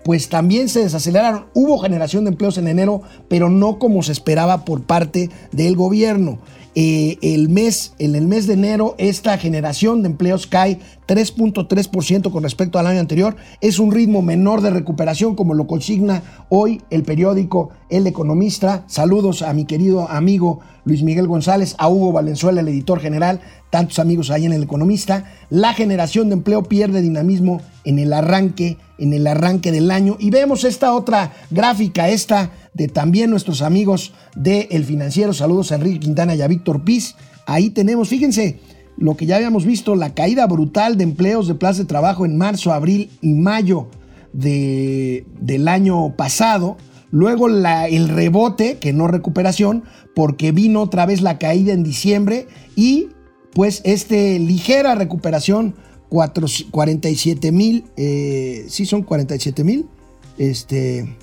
[0.06, 1.46] pues también se desaceleraron.
[1.52, 6.38] Hubo generación de empleos en enero, pero no como se esperaba por parte del gobierno.
[6.76, 12.44] Eh, el mes, en el mes de enero, esta generación de empleos cae 3.3% con
[12.44, 13.34] respecto al año anterior.
[13.60, 18.84] Es un ritmo menor de recuperación, como lo consigna hoy el periódico El Economista.
[18.86, 23.98] Saludos a mi querido amigo Luis Miguel González, a Hugo Valenzuela, el editor general, tantos
[23.98, 25.24] amigos ahí en El Economista.
[25.50, 30.16] La generación de empleo pierde dinamismo en el arranque, en el arranque del año.
[30.20, 35.32] Y vemos esta otra gráfica, esta de también nuestros amigos de El Financiero.
[35.32, 37.16] Saludos a Enrique Quintana y a Víctor Piz.
[37.46, 38.60] Ahí tenemos, fíjense,
[38.96, 42.38] lo que ya habíamos visto, la caída brutal de empleos de plaza de trabajo en
[42.38, 43.88] marzo, abril y mayo
[44.32, 46.76] de, del año pasado.
[47.16, 53.08] Luego el rebote, que no recuperación, porque vino otra vez la caída en diciembre y
[53.54, 55.76] pues este ligera recuperación,
[56.10, 59.88] 47 mil, eh, sí son 47 mil,
[60.36, 61.16] este,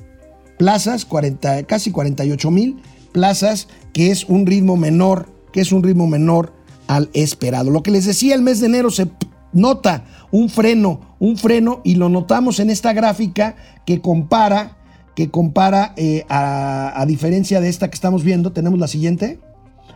[0.58, 6.08] plazas, 40, casi 48 mil plazas, que es un ritmo menor, que es un ritmo
[6.08, 6.54] menor
[6.88, 7.70] al esperado.
[7.70, 9.12] Lo que les decía, el mes de enero se
[9.52, 14.80] nota un freno, un freno, y lo notamos en esta gráfica que compara,
[15.16, 19.40] que compara eh, a, diferencia de esta que estamos viendo, tenemos la siguiente,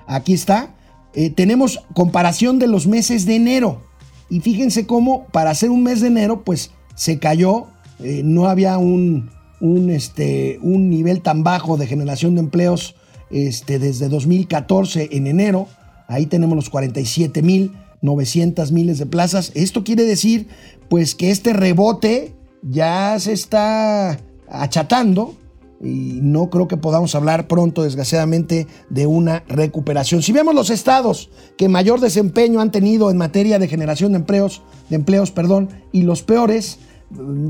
[0.06, 0.76] aquí está,
[1.14, 3.82] eh, tenemos comparación de los meses de enero,
[4.30, 7.68] y fíjense cómo para hacer un mes de enero, pues se cayó,
[8.00, 12.96] eh, no había un, un, este, un nivel tan bajo de generación de empleos
[13.30, 15.68] este, desde 2014 en enero.
[16.08, 19.52] Ahí tenemos los 47 mil 900 miles de plazas.
[19.56, 20.48] Esto quiere decir
[20.90, 25.36] pues que este rebote ya se está achatando
[25.82, 30.24] y no creo que podamos hablar pronto, desgraciadamente, de una recuperación.
[30.24, 34.64] Si vemos los estados que mayor desempeño han tenido en materia de generación de empleos,
[34.90, 36.80] de empleos, perdón, y los peores,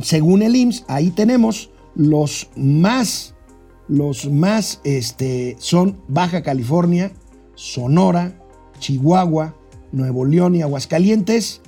[0.02, 3.34] según el IMSS, ahí tenemos los más,
[3.88, 7.12] los más este, son Baja California,
[7.56, 8.40] Sonora,
[8.80, 9.56] Chihuahua,
[9.92, 11.62] Nuevo León y Aguascalientes.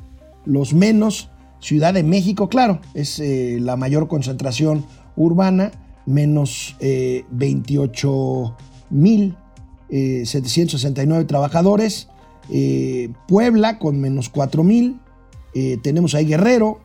[0.45, 4.85] Los menos, Ciudad de México, claro, es eh, la mayor concentración
[5.19, 5.71] urbana,
[6.07, 9.35] menos 28 eh, mil
[9.89, 12.07] 769 eh, trabajadores.
[13.27, 14.99] Puebla con menos 4 mil.
[15.83, 16.79] tenemos ahí Guerrero,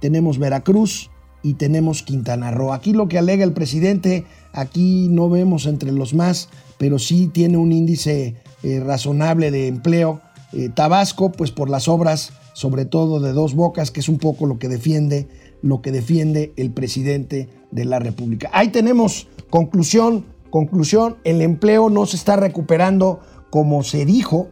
[0.00, 1.10] tenemos Veracruz,
[1.46, 2.72] y tenemos Quintana Roo.
[2.72, 7.56] Aquí lo que alega el presidente, aquí no vemos entre los más, pero sí tiene
[7.56, 8.34] un índice
[8.64, 10.20] eh, razonable de empleo.
[10.52, 14.46] Eh, Tabasco, pues por las obras, sobre todo de dos bocas, que es un poco
[14.46, 15.28] lo que defiende,
[15.62, 18.50] lo que defiende el presidente de la República.
[18.52, 24.48] Ahí tenemos conclusión, conclusión, el empleo no se está recuperando como se dijo,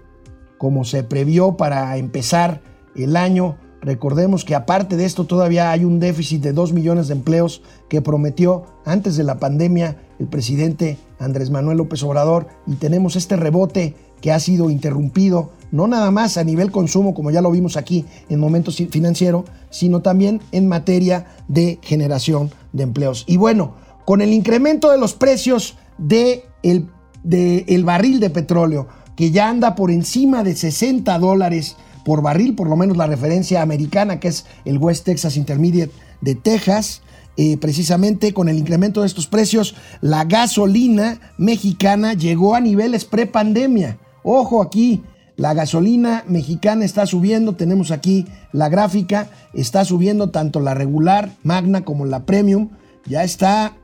[0.58, 2.62] como se previó para empezar
[2.96, 3.56] el año.
[3.80, 8.00] Recordemos que aparte de esto todavía hay un déficit de 2 millones de empleos que
[8.00, 13.94] prometió antes de la pandemia el presidente Andrés Manuel López Obrador y tenemos este rebote
[14.22, 18.04] que ha sido interrumpido no nada más a nivel consumo como ya lo vimos aquí
[18.28, 23.24] en momentos financiero, sino también en materia de generación de empleos.
[23.26, 26.86] Y bueno, con el incremento de los precios de el,
[27.24, 32.54] de el barril de petróleo que ya anda por encima de 60 dólares por barril,
[32.54, 37.02] por lo menos la referencia americana, que es el West Texas Intermediate de Texas.
[37.36, 43.98] Eh, precisamente con el incremento de estos precios, la gasolina mexicana llegó a niveles pre-pandemia.
[44.22, 45.02] Ojo aquí,
[45.36, 51.84] la gasolina mexicana está subiendo, tenemos aquí la gráfica, está subiendo tanto la regular, magna,
[51.84, 52.70] como la premium,
[53.06, 53.76] ya está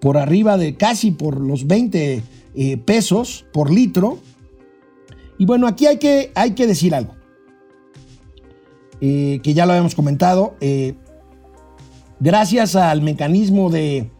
[0.00, 2.22] por arriba de casi por los 20
[2.54, 4.18] eh, pesos por litro.
[5.38, 7.14] Y bueno, aquí hay que, hay que decir algo.
[9.00, 10.94] Eh, que ya lo habíamos comentado, eh,
[12.20, 14.10] gracias al mecanismo de,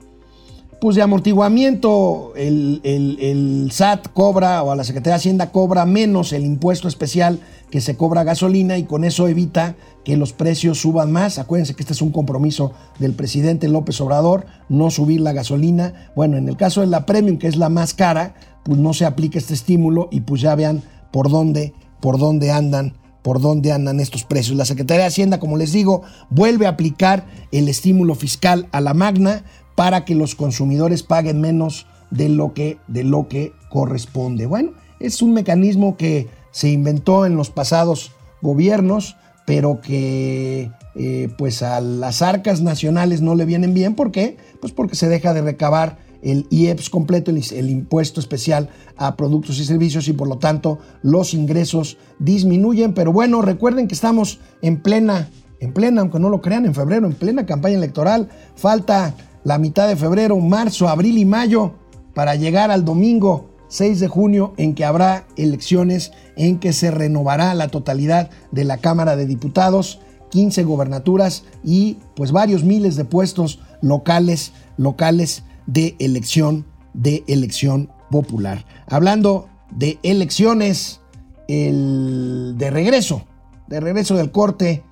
[0.85, 6.45] pues de amortiguamiento, el, SAT cobra o a la Secretaría de Hacienda cobra menos el
[6.45, 11.39] impuesto especial que se cobra gasolina y con eso evita que los precios suban más.
[11.39, 16.11] Acuérdense que este es un compromiso del presidente López Obrador, no subir la gasolina.
[16.15, 19.07] Bueno, en el caso de la Premium, que es la más cara, pues no se
[19.07, 22.93] aplica este estímulo y pues ya vean por dónde, por dónde andan
[23.23, 24.55] por dónde andan estos precios.
[24.55, 28.93] La Secretaría de Hacienda, como les digo, vuelve a aplicar el estímulo fiscal a la
[28.93, 34.47] magna para que los consumidores paguen menos de lo que, de lo que corresponde.
[34.47, 41.63] Bueno, es un mecanismo que se inventó en los pasados gobiernos, pero que eh, pues
[41.63, 43.95] a las arcas nacionales no le vienen bien.
[43.95, 44.37] ¿Por qué?
[44.61, 49.65] Pues porque se deja de recabar el IEPS completo, el, impuesto especial a productos y
[49.65, 52.95] servicios y por lo tanto los ingresos disminuyen.
[52.95, 55.29] Pero bueno, recuerden que estamos en plena,
[55.61, 58.29] en plena, aunque no lo crean, en febrero, en plena campaña electoral.
[58.57, 61.75] Falta la mitad de febrero, marzo, abril y mayo
[62.15, 67.55] para llegar al domingo 6 de junio en que habrá elecciones, en que se renovará
[67.55, 73.61] la totalidad de la Cámara de Diputados, 15 gobernaturas y pues varios miles de puestos
[73.83, 78.65] locales, locales de elección, de elección popular.
[78.87, 81.01] Hablando de elecciones,
[81.49, 83.25] el de regreso,
[83.67, 84.83] de regreso del corte,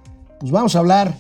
[0.41, 1.17] pues vamos a hablar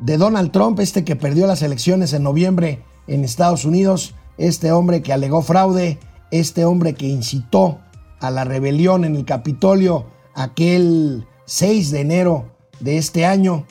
[0.00, 5.02] de Donald Trump, este que perdió las elecciones en noviembre en Estados Unidos, este hombre
[5.02, 5.98] que alegó fraude,
[6.30, 7.78] este hombre que incitó
[8.20, 13.66] a la rebelión en el Capitolio aquel 6 de enero de este año.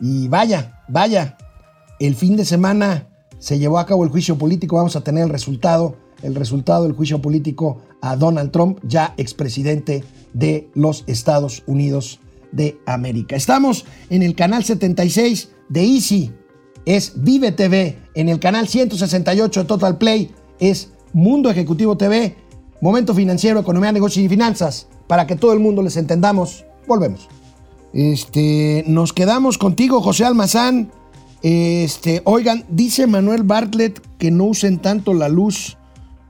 [0.00, 1.36] Y vaya, vaya,
[2.00, 5.30] el fin de semana se llevó a cabo el juicio político, vamos a tener el
[5.30, 12.20] resultado, el resultado del juicio político a Donald Trump, ya expresidente de los Estados Unidos
[12.52, 13.36] de América.
[13.36, 16.32] Estamos en el canal 76 de Easy,
[16.84, 22.36] es Vive TV, en el canal 168 de Total Play, es Mundo Ejecutivo TV,
[22.80, 26.64] Momento Financiero, Economía, Negocios y Finanzas, para que todo el mundo les entendamos.
[26.86, 27.28] Volvemos.
[27.92, 30.90] Este, nos quedamos contigo, José Almazán.
[31.42, 35.77] Este, oigan, dice Manuel Bartlett que no usen tanto la luz,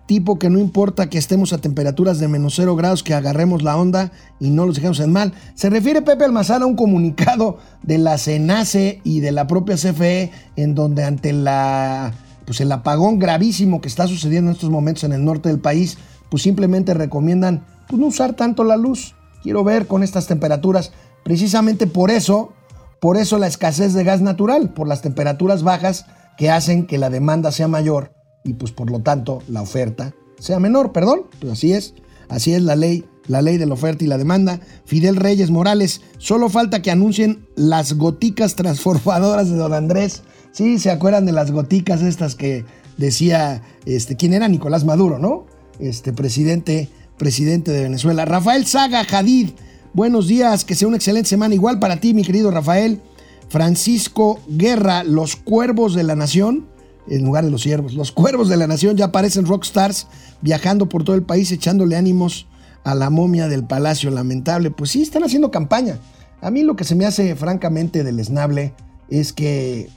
[0.09, 3.77] tipo que no importa que estemos a temperaturas de menos cero grados, que agarremos la
[3.77, 5.35] onda y no los dejemos en mal.
[5.55, 10.33] Se refiere Pepe Almazán a un comunicado de la CENACE y de la propia CFE,
[10.57, 12.15] en donde ante la,
[12.47, 15.99] pues el apagón gravísimo que está sucediendo en estos momentos en el norte del país,
[16.31, 19.15] pues simplemente recomiendan pues, no usar tanto la luz.
[19.43, 20.91] Quiero ver con estas temperaturas.
[21.23, 22.55] Precisamente por eso
[22.99, 27.11] por eso la escasez de gas natural, por las temperaturas bajas que hacen que la
[27.11, 31.73] demanda sea mayor y pues por lo tanto la oferta sea menor, perdón, pues así
[31.73, 31.95] es,
[32.29, 34.61] así es la ley, la ley de la oferta y la demanda.
[34.85, 40.23] Fidel Reyes Morales, solo falta que anuncien las goticas transformadoras de don Andrés.
[40.53, 42.65] Sí, se acuerdan de las goticas estas que
[42.97, 44.49] decía, este, ¿quién era?
[44.49, 45.47] Nicolás Maduro, ¿no?
[45.81, 48.25] Este presidente, presidente de Venezuela.
[48.25, 49.51] Rafael Saga Jadid,
[49.95, 51.55] Buenos días, que sea una excelente semana.
[51.55, 53.01] Igual para ti, mi querido Rafael.
[53.49, 56.69] Francisco Guerra, los cuervos de la nación,
[57.11, 60.07] en lugar de los ciervos, los cuervos de la nación ya aparecen rockstars
[60.41, 62.47] viajando por todo el país echándole ánimos
[62.85, 64.11] a la momia del palacio.
[64.11, 65.99] Lamentable, pues sí, están haciendo campaña.
[66.41, 68.73] A mí lo que se me hace francamente deleznable
[69.09, 69.89] es que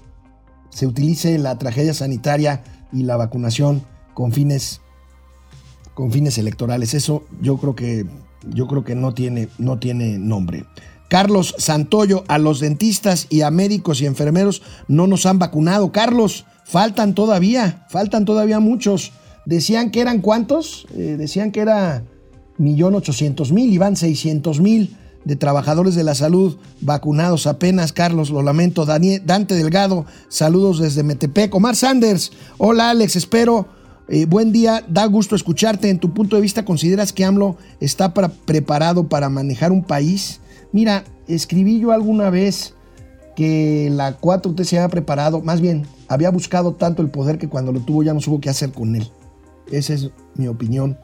[0.69, 4.81] se utilice la tragedia sanitaria y la vacunación con fines,
[5.93, 6.93] con fines electorales.
[6.93, 8.05] Eso yo creo que
[8.49, 10.65] yo creo que no tiene, no tiene nombre.
[11.09, 15.91] Carlos Santoyo, a los dentistas y a médicos y enfermeros no nos han vacunado.
[15.91, 19.11] Carlos, faltan todavía, faltan todavía muchos.
[19.45, 20.85] Decían que eran cuántos?
[20.95, 22.03] Eh, decían que era
[22.57, 24.95] millón ochocientos mil y van seiscientos mil
[25.25, 27.93] de trabajadores de la salud vacunados apenas.
[27.93, 28.85] Carlos, lo lamento.
[28.85, 31.53] Dante Delgado, saludos desde Metepec.
[31.53, 33.67] Omar Sanders, hola Alex, espero
[34.07, 35.89] eh, buen día, da gusto escucharte.
[35.89, 40.41] En tu punto de vista, ¿consideras que AMLO está preparado para manejar un país?
[40.73, 42.73] Mira, escribí yo alguna vez
[43.35, 47.71] que la 4T se había preparado, más bien, había buscado tanto el poder que cuando
[47.71, 49.09] lo tuvo ya no supo qué hacer con él.
[49.71, 50.97] Esa es mi opinión.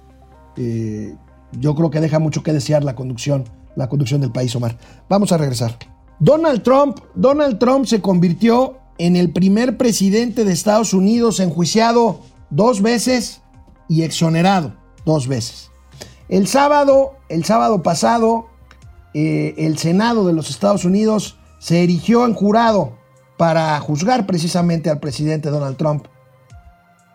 [0.57, 1.15] Eh,
[1.53, 4.77] yo creo que deja mucho que desear la conducción, la conducción del país, Omar.
[5.07, 5.77] Vamos a regresar.
[6.19, 12.81] Donald Trump, Donald Trump se convirtió en el primer presidente de Estados Unidos enjuiciado dos
[12.81, 13.41] veces
[13.87, 14.73] y exonerado
[15.07, 15.71] dos veces.
[16.27, 18.47] El sábado, el sábado pasado,
[19.13, 22.97] eh, el Senado de los Estados Unidos se erigió en jurado
[23.37, 26.05] para juzgar precisamente al presidente Donald Trump.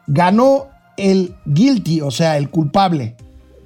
[0.06, 3.16] Ganó el guilty, o sea, el culpable,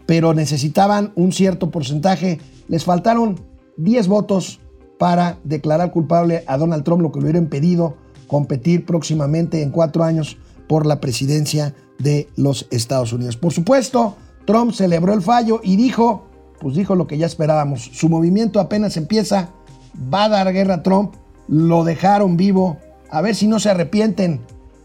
[0.06, 2.40] pero necesitaban un cierto porcentaje.
[2.68, 3.40] Les faltaron
[3.76, 4.60] 10 votos
[4.98, 7.96] para declarar culpable a Donald Trump, lo que le hubiera impedido
[8.26, 10.36] competir próximamente en cuatro años
[10.68, 13.36] por la presidencia de los Estados Unidos.
[13.36, 16.26] Por supuesto, Trump celebró el fallo y dijo,
[16.60, 19.50] pues dijo lo que ya esperábamos, su movimiento apenas empieza,
[20.12, 21.14] va a dar guerra a Trump,
[21.48, 22.78] lo dejaron vivo,
[23.10, 24.40] a ver si no se arrepienten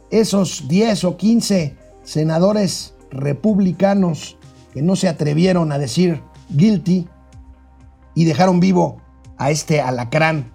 [0.10, 4.38] esos 10 o 15 senadores republicanos
[4.74, 7.08] que no se atrevieron a decir guilty
[8.14, 9.02] y dejaron vivo
[9.38, 10.52] a este alacrán,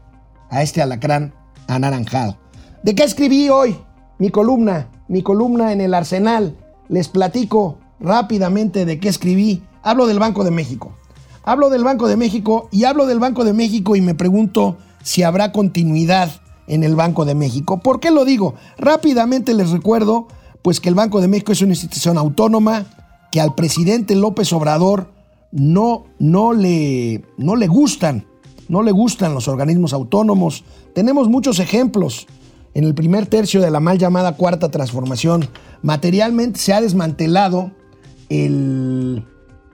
[0.51, 1.35] a este alacrán
[1.67, 2.37] anaranjado.
[2.83, 3.77] ¿De qué escribí hoy?
[4.19, 6.57] Mi columna, mi columna en el Arsenal.
[6.89, 9.63] Les platico rápidamente de qué escribí.
[9.83, 10.95] Hablo del Banco de México.
[11.49, 15.23] Hablo del Banco de México y hablo del Banco de México y me pregunto si
[15.23, 16.29] habrá continuidad
[16.67, 17.79] en el Banco de México.
[17.79, 18.57] ¿Por qué lo digo?
[18.79, 20.27] Rápidamente les recuerdo
[20.63, 22.87] pues que el Banco de México es una institución autónoma
[23.31, 25.13] que al presidente López Obrador
[25.53, 28.27] no, no, le, no le gustan,
[28.69, 30.65] no le gustan los organismos autónomos.
[30.97, 32.27] Tenemos muchos ejemplos.
[32.75, 35.49] En el primer tercio de la mal llamada cuarta transformación,
[35.81, 37.71] materialmente se ha desmantelado
[38.31, 39.25] el,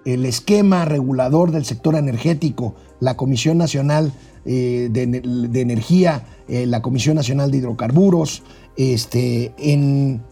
[0.05, 4.13] el esquema regulador del sector energético, la Comisión Nacional
[4.45, 8.43] eh, de, Energía, eh, la Comisión Nacional de Hidrocarburos,
[8.77, 10.23] este, en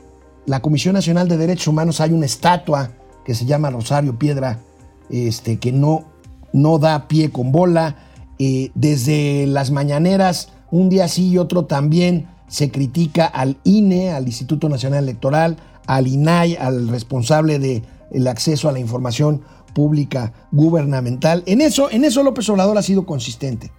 [0.46, 2.90] la Comisión Nacional de Derechos Humanos hay una estatua
[3.24, 4.58] que se llama Rosario Piedra,
[5.10, 6.04] este, que no,
[6.52, 7.96] no da pie con bola.
[8.38, 14.26] Eh, desde las mañaneras, un día sí y otro también, se critica al INE, al
[14.26, 19.42] Instituto Nacional Electoral, al INAI, al responsable del acceso a la información
[19.74, 21.42] pública gubernamental.
[21.46, 23.70] En eso, en eso López Obrador ha sido consistente.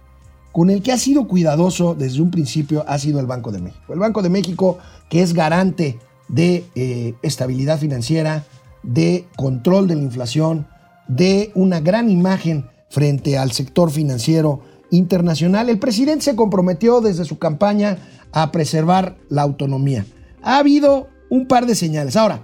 [0.52, 3.92] Con el que ha sido cuidadoso desde un principio ha sido el Banco de México.
[3.92, 4.78] El Banco de México,
[5.08, 8.44] que es garante de eh, estabilidad financiera,
[8.82, 10.66] de control de la inflación,
[11.08, 15.70] de una gran imagen frente al sector financiero internacional.
[15.70, 17.98] El presidente se comprometió desde su campaña
[18.32, 20.04] a preservar la autonomía.
[20.42, 22.16] Ha habido un par de señales.
[22.16, 22.42] Ahora,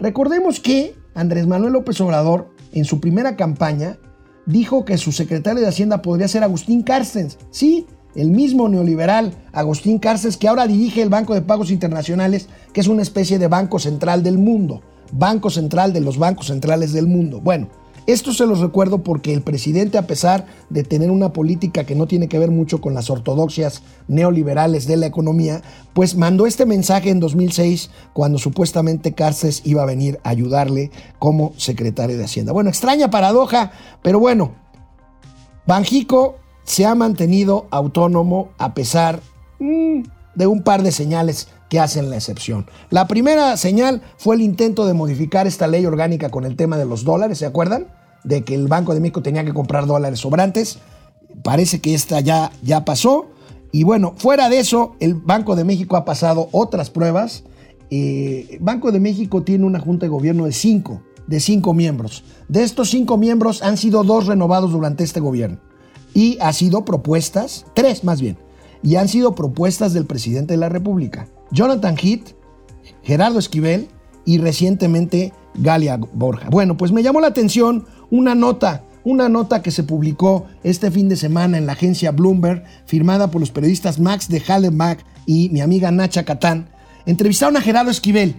[0.00, 3.98] recordemos que Andrés Manuel López Obrador en su primera campaña,
[4.46, 7.38] dijo que su secretario de Hacienda podría ser Agustín Carstens.
[7.50, 12.80] Sí, el mismo neoliberal Agustín Carstens que ahora dirige el Banco de Pagos Internacionales, que
[12.80, 17.06] es una especie de banco central del mundo, banco central de los bancos centrales del
[17.06, 17.40] mundo.
[17.40, 17.68] Bueno,
[18.06, 22.06] esto se los recuerdo porque el presidente, a pesar de tener una política que no
[22.06, 27.10] tiene que ver mucho con las ortodoxias neoliberales de la economía, pues mandó este mensaje
[27.10, 32.52] en 2006 cuando supuestamente Cárcez iba a venir a ayudarle como secretario de Hacienda.
[32.52, 34.54] Bueno, extraña paradoja, pero bueno,
[35.66, 39.20] Banjico se ha mantenido autónomo a pesar
[39.58, 40.02] mm,
[40.36, 42.66] de un par de señales que hacen la excepción.
[42.90, 46.84] La primera señal fue el intento de modificar esta ley orgánica con el tema de
[46.84, 47.88] los dólares, ¿se acuerdan?
[48.26, 50.78] De que el Banco de México tenía que comprar dólares sobrantes.
[51.42, 53.28] Parece que esta ya, ya pasó.
[53.72, 57.44] Y bueno, fuera de eso, el Banco de México ha pasado otras pruebas.
[57.90, 62.24] Eh, Banco de México tiene una junta de gobierno de cinco, de cinco miembros.
[62.48, 65.58] De estos cinco miembros han sido dos renovados durante este gobierno.
[66.12, 68.38] Y ha sido propuestas, tres más bien,
[68.82, 72.34] y han sido propuestas del presidente de la República, Jonathan Heath,
[73.02, 73.88] Gerardo Esquivel
[74.24, 76.48] y recientemente Galia Borja.
[76.50, 81.08] Bueno, pues me llamó la atención una nota, una nota que se publicó este fin
[81.08, 85.60] de semana en la agencia Bloomberg, firmada por los periodistas Max de Hallenbach y mi
[85.60, 86.68] amiga Nacha Catán.
[87.06, 88.36] Entrevistaron a Gerardo Esquivel,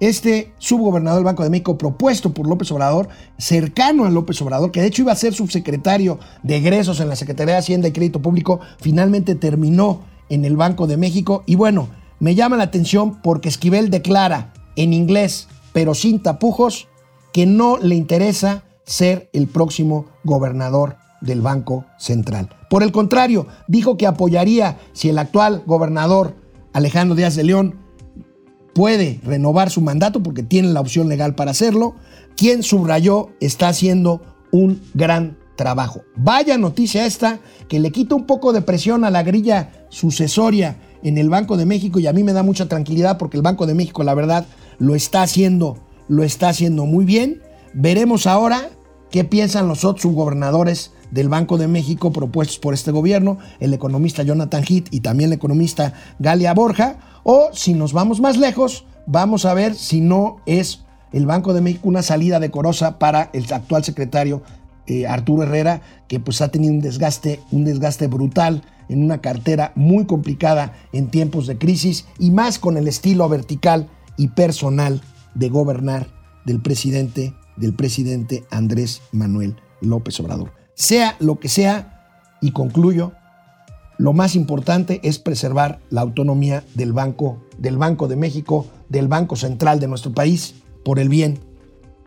[0.00, 3.08] este subgobernador del Banco de México propuesto por López Obrador,
[3.38, 7.16] cercano a López Obrador, que de hecho iba a ser subsecretario de egresos en la
[7.16, 11.44] Secretaría de Hacienda y Crédito Público, finalmente terminó en el Banco de México.
[11.46, 16.88] Y bueno, me llama la atención porque Esquivel declara en inglés, pero sin tapujos,
[17.32, 22.48] que no le interesa ser el próximo gobernador del Banco Central.
[22.68, 26.34] Por el contrario, dijo que apoyaría si el actual gobernador
[26.72, 27.78] Alejandro Díaz de León
[28.74, 31.94] puede renovar su mandato porque tiene la opción legal para hacerlo,
[32.36, 36.00] quien subrayó está haciendo un gran trabajo.
[36.16, 37.38] Vaya noticia esta
[37.68, 41.66] que le quita un poco de presión a la grilla sucesoria en el Banco de
[41.66, 44.46] México y a mí me da mucha tranquilidad porque el Banco de México la verdad
[44.78, 45.78] lo está haciendo,
[46.08, 47.40] lo está haciendo muy bien.
[47.72, 48.70] Veremos ahora
[49.10, 54.22] ¿Qué piensan los otros subgobernadores del Banco de México propuestos por este gobierno, el economista
[54.22, 56.98] Jonathan Heath y también el economista Galia Borja?
[57.24, 61.60] O si nos vamos más lejos, vamos a ver si no es el Banco de
[61.60, 64.42] México una salida decorosa para el actual secretario
[64.86, 69.72] eh, Arturo Herrera, que pues ha tenido un desgaste, un desgaste brutal en una cartera
[69.74, 75.00] muy complicada en tiempos de crisis y más con el estilo vertical y personal
[75.34, 76.06] de gobernar
[76.44, 80.52] del presidente del presidente Andrés Manuel López Obrador.
[80.74, 81.96] Sea lo que sea,
[82.40, 83.12] y concluyo,
[83.98, 89.36] lo más importante es preservar la autonomía del Banco, del Banco de México, del Banco
[89.36, 91.38] Central de nuestro país, por el bien,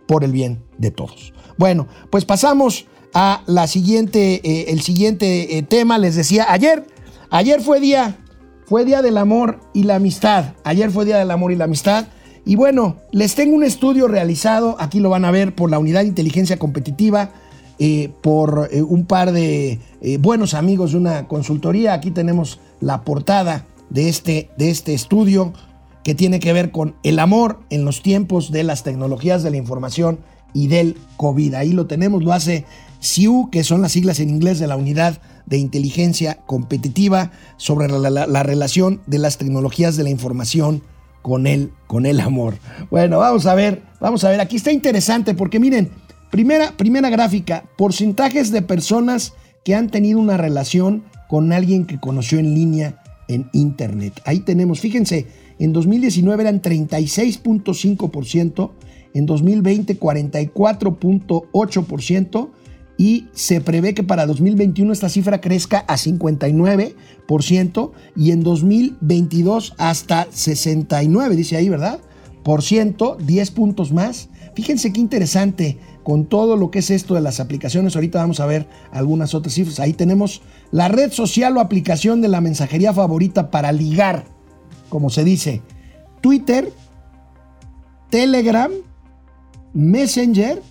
[0.07, 1.33] por el bien de todos.
[1.57, 5.99] Bueno, pues pasamos a la siguiente, eh, el siguiente eh, tema.
[5.99, 6.87] Les decía, ayer,
[7.29, 8.17] ayer fue día,
[8.65, 10.55] fue día del amor y la amistad.
[10.63, 12.07] Ayer fue día del amor y la amistad.
[12.45, 16.01] Y bueno, les tengo un estudio realizado, aquí lo van a ver por la Unidad
[16.01, 17.31] de Inteligencia Competitiva,
[17.79, 21.93] eh, por eh, un par de eh, buenos amigos de una consultoría.
[21.93, 25.53] Aquí tenemos la portada de este, de este estudio
[26.03, 29.57] que tiene que ver con el amor en los tiempos de las tecnologías de la
[29.57, 30.19] información
[30.53, 31.53] y del COVID.
[31.53, 32.65] Ahí lo tenemos, lo hace
[32.99, 38.09] SIU, que son las siglas en inglés de la Unidad de Inteligencia Competitiva, sobre la,
[38.09, 40.83] la- la relación de las tecnologías de la información
[41.23, 42.59] con el, con el amor.
[42.91, 45.89] Bueno, vamos a ver, vamos a ver, aquí está interesante porque miren,
[46.29, 49.33] primera, primera gráfica, porcentajes de personas
[49.65, 54.21] que han tenido una relación con alguien que conoció en línea en Internet.
[54.25, 55.25] Ahí tenemos, fíjense,
[55.57, 58.69] en 2019 eran 36.5%,
[59.15, 62.49] en 2020 44.8%
[63.03, 70.27] y se prevé que para 2021 esta cifra crezca a 59% y en 2022 hasta
[70.31, 71.99] 69, dice ahí, ¿verdad?
[72.45, 74.29] Por ciento, 10 puntos más.
[74.55, 77.97] Fíjense qué interesante con todo lo que es esto de las aplicaciones.
[77.97, 79.81] Ahorita vamos a ver algunas otras cifras.
[79.81, 80.41] Ahí tenemos
[80.71, 84.23] la red social o aplicación de la mensajería favorita para ligar,
[84.87, 85.61] como se dice.
[86.21, 86.71] Twitter,
[88.09, 88.71] Telegram,
[89.73, 90.61] Messenger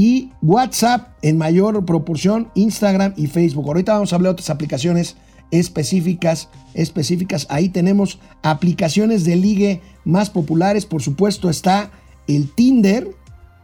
[0.00, 3.66] y WhatsApp en mayor proporción, Instagram y Facebook.
[3.66, 5.18] Ahorita vamos a hablar de otras aplicaciones
[5.50, 7.46] específicas, específicas.
[7.50, 10.86] Ahí tenemos aplicaciones de ligue más populares.
[10.86, 11.90] Por supuesto está
[12.26, 13.14] el Tinder.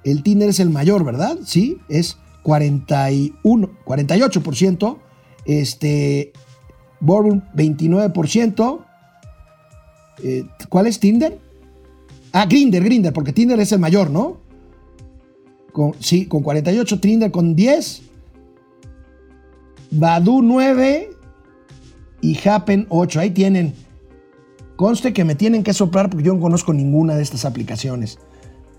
[0.05, 1.39] El Tinder es el mayor, ¿verdad?
[1.43, 4.99] Sí, es 41, 48%.
[5.47, 6.35] Este,
[7.01, 8.85] Bourbon 29%.
[10.23, 11.39] Eh, ¿Cuál es Tinder?
[12.33, 14.45] Ah, Grinder, Grinder, porque Tinder es el mayor, ¿no?
[15.77, 18.01] Con, sí, con 48, Tinder con 10,
[19.91, 21.11] Badu 9
[22.23, 23.21] y Happen 8.
[23.21, 23.75] Ahí tienen.
[24.77, 28.19] Conste que me tienen que soplar porque yo no conozco ninguna de estas aplicaciones.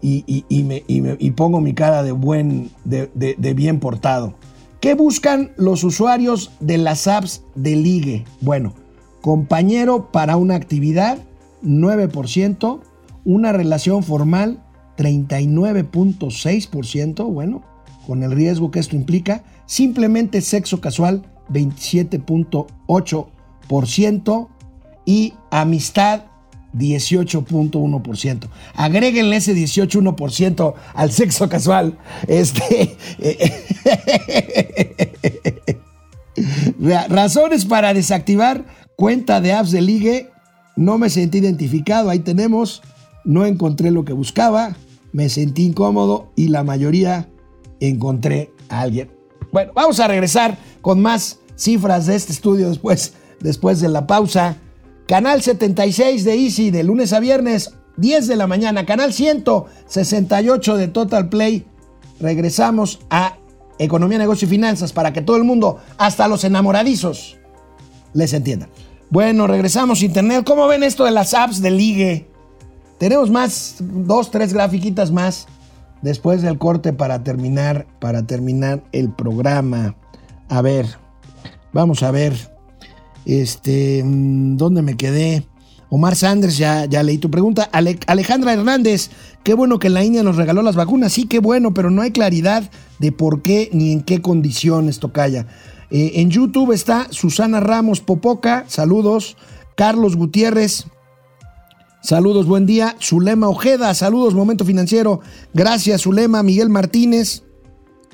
[0.02, 4.34] Y, y me- y pongo mi cara de, buen, de, de- de bien portado.
[4.80, 8.26] ¿Qué buscan los usuarios de las apps de ligue?
[8.42, 8.74] Bueno,
[9.22, 11.20] compañero para una actividad,
[11.64, 12.80] 9%,
[13.24, 14.64] una relación formal,
[14.98, 17.64] 39.6%, bueno,
[18.06, 24.48] con el riesgo que esto implica, simplemente sexo casual, 27.8%
[25.06, 26.24] y amistad,
[26.74, 28.50] 18.1%.
[28.76, 31.98] Agréguenle ese 18.1% al sexo casual.
[32.28, 32.96] Este.
[36.80, 40.30] Ra- Razones para desactivar cuenta de apps de ligue.
[40.76, 42.10] No me sentí identificado.
[42.10, 42.82] Ahí tenemos.
[43.24, 44.76] No encontré lo que buscaba.
[45.12, 47.30] Me sentí incómodo y la mayoría
[47.80, 49.12] encontré a alguien.
[49.52, 54.58] Bueno, vamos a regresar con más cifras de este estudio después, después de la pausa.
[55.08, 58.86] Canal 76 de Easy de lunes a viernes, 10 de la mañana.
[58.86, 61.66] Canal 168 de Total Play.
[62.20, 63.38] Regresamos a
[63.80, 67.38] Economía, Negocio y Finanzas para que todo el mundo, hasta los enamoradizos,
[68.14, 68.70] les entienda.
[69.10, 70.44] Bueno, regresamos Internet.
[70.46, 72.28] ¿Cómo ven esto de las apps de ligue?
[72.98, 75.48] Tenemos más, dos, tres grafiquitas más
[76.02, 79.96] después del corte para terminar, para terminar el programa.
[80.50, 80.88] A ver,
[81.74, 82.34] vamos a ver.
[83.26, 85.46] Este, ¿dónde me quedé?
[85.90, 87.70] Omar Sanders, ya, ya leí tu pregunta.
[87.72, 89.10] Ale- Alejandra Hernández,
[89.44, 91.14] qué bueno que la India nos regaló las vacunas.
[91.14, 92.70] Sí, qué bueno, pero no hay claridad
[93.00, 95.46] de por qué ni en qué condiciones tocaya.
[95.90, 99.38] Eh, en YouTube está Susana Ramos Popoca, saludos.
[99.76, 100.88] Carlos Gutiérrez,
[102.02, 102.96] Saludos, buen día.
[103.02, 105.22] Zulema Ojeda, saludos, Momento Financiero.
[105.54, 106.44] Gracias, Zulema.
[106.44, 107.44] Miguel Martínez,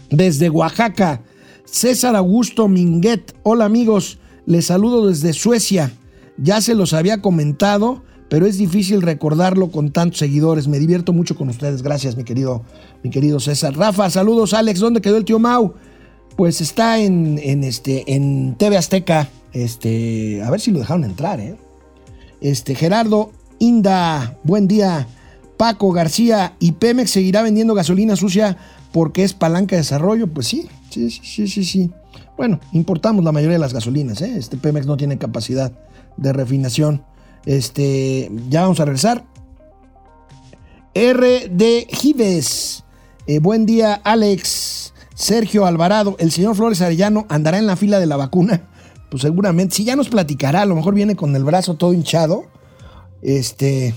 [0.09, 1.21] desde Oaxaca.
[1.65, 5.91] César Augusto Minguet, hola amigos, les saludo desde Suecia.
[6.37, 10.67] Ya se los había comentado, pero es difícil recordarlo con tantos seguidores.
[10.67, 11.83] Me divierto mucho con ustedes.
[11.83, 12.63] Gracias, mi querido,
[13.03, 13.75] mi querido César.
[13.75, 14.79] Rafa, saludos, Alex.
[14.79, 15.73] ¿Dónde quedó el tío Mau?
[16.35, 19.29] Pues está en, en este, en TV Azteca.
[19.51, 21.55] Este, a ver si lo dejaron entrar, ¿eh?
[22.41, 25.07] Este, Gerardo Inda, buen día.
[25.57, 28.57] Paco García, ¿y Pemex seguirá vendiendo gasolina sucia
[28.91, 30.27] porque es palanca de desarrollo?
[30.27, 31.91] Pues sí, sí, sí, sí, sí.
[32.37, 34.33] Bueno, importamos la mayoría de las gasolinas, ¿eh?
[34.37, 35.71] Este Pemex no tiene capacidad
[36.17, 37.03] de refinación.
[37.45, 39.25] Este, ya vamos a regresar.
[40.95, 42.83] RD Gives,
[43.27, 44.93] eh, buen día, Alex.
[45.15, 48.63] Sergio Alvarado, el señor Flores Arellano andará en la fila de la vacuna.
[49.09, 52.45] Pues seguramente, si ya nos platicará, a lo mejor viene con el brazo todo hinchado.
[53.23, 53.95] Este.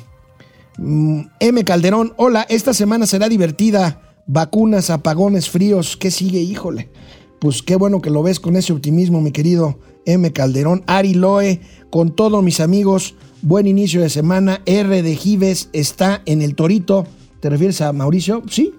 [0.78, 1.64] mm, M.
[1.64, 4.00] Calderón, hola, esta semana será divertida.
[4.26, 5.96] Vacunas, apagones, fríos.
[5.96, 6.40] ¿Qué sigue?
[6.40, 6.90] Híjole.
[7.38, 10.32] Pues qué bueno que lo ves con ese optimismo, mi querido M.
[10.32, 10.82] Calderón.
[10.86, 11.60] Ari Loe,
[11.90, 13.14] con todos mis amigos.
[13.42, 14.62] Buen inicio de semana.
[14.64, 17.06] R de Gives está en el Torito.
[17.40, 18.42] ¿Te refieres a Mauricio?
[18.48, 18.74] Sí.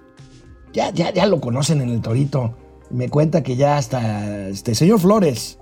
[0.74, 2.56] Ya, ya, ya lo conocen en el Torito.
[2.90, 5.60] Me cuenta que ya hasta, este, señor Flores,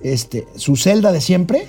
[0.00, 1.68] este, su celda de siempre.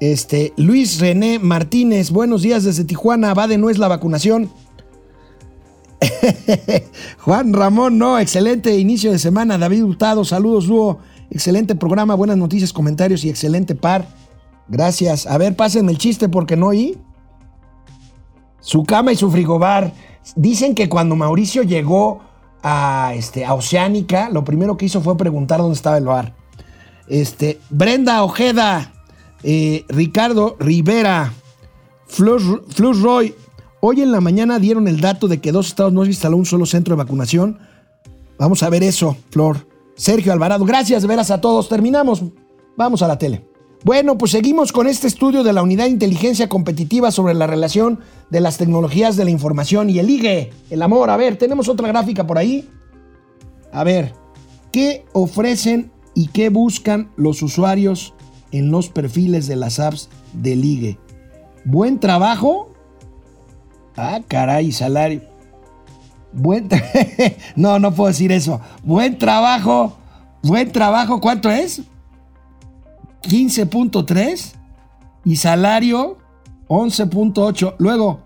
[0.00, 4.50] Este, Luis René Martínez, buenos días desde Tijuana, va de nuez la vacunación.
[7.18, 9.58] Juan Ramón, no, excelente inicio de semana.
[9.58, 10.98] David Hurtado, saludos, dúo.
[11.30, 14.06] Excelente programa, buenas noticias, comentarios y excelente par.
[14.68, 15.26] Gracias.
[15.26, 16.98] A ver, pásenme el chiste porque no oí.
[18.60, 19.92] Su cama y su frigobar.
[20.36, 22.20] Dicen que cuando Mauricio llegó
[22.62, 26.34] a, este, a Oceánica, lo primero que hizo fue preguntar dónde estaba el bar.
[27.08, 28.92] Este, Brenda Ojeda,
[29.42, 31.32] eh, Ricardo Rivera,
[32.06, 32.40] Flor
[33.00, 33.34] Roy.
[33.80, 36.66] Hoy en la mañana dieron el dato de que dos estados no instaló un solo
[36.66, 37.58] centro de vacunación.
[38.38, 39.66] Vamos a ver eso, Flor.
[39.96, 41.68] Sergio Alvarado, gracias de veras a todos.
[41.68, 42.22] Terminamos.
[42.76, 43.44] Vamos a la tele.
[43.84, 48.00] Bueno, pues seguimos con este estudio de la Unidad de Inteligencia Competitiva sobre la relación
[48.28, 51.10] de las tecnologías de la información y el IGE, el amor.
[51.10, 52.68] A ver, tenemos otra gráfica por ahí.
[53.72, 54.14] A ver,
[54.72, 58.14] ¿qué ofrecen y qué buscan los usuarios
[58.52, 60.98] en los perfiles de las apps del IGE?
[61.64, 62.70] ¿Buen trabajo?
[63.96, 65.22] Ah, caray, salario.
[66.32, 66.68] Buen
[67.56, 68.60] no, no puedo decir eso.
[68.82, 69.96] Buen trabajo.
[70.42, 71.82] Buen trabajo, ¿cuánto es?
[73.22, 74.52] 15.3
[75.24, 76.18] y salario
[76.68, 77.74] 11.8.
[77.78, 78.20] Luego,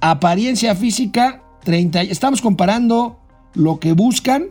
[0.00, 2.02] apariencia física 30.
[2.02, 3.18] Estamos comparando
[3.54, 4.46] lo que buscan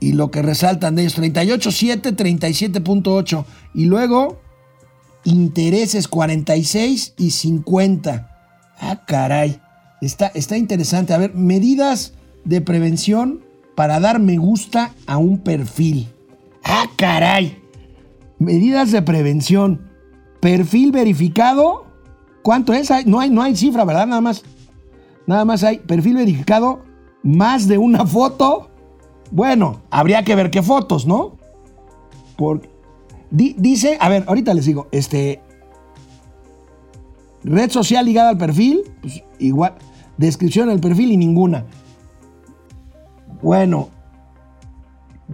[0.00, 1.18] y lo que resaltan de ellos.
[1.18, 3.44] 38.7, 37.8.
[3.74, 4.40] Y luego,
[5.24, 8.30] intereses 46 y 50.
[8.78, 9.60] Ah, caray.
[10.00, 11.14] Está, está interesante.
[11.14, 12.12] A ver, medidas
[12.44, 13.44] de prevención
[13.74, 16.08] para dar me gusta a un perfil.
[16.64, 17.62] Ah, caray.
[18.38, 19.90] Medidas de prevención.
[20.40, 21.86] Perfil verificado.
[22.42, 22.90] ¿Cuánto es?
[23.06, 24.06] No hay, no hay cifra, ¿verdad?
[24.06, 24.42] Nada más.
[25.26, 26.84] Nada más hay perfil verificado.
[27.22, 28.70] Más de una foto.
[29.30, 31.36] Bueno, habría que ver qué fotos, ¿no?
[32.36, 32.70] Porque
[33.30, 35.42] dice, a ver, ahorita les digo, este,
[37.42, 39.74] red social ligada al perfil, pues igual,
[40.16, 41.64] descripción del perfil y ninguna.
[43.42, 43.88] Bueno,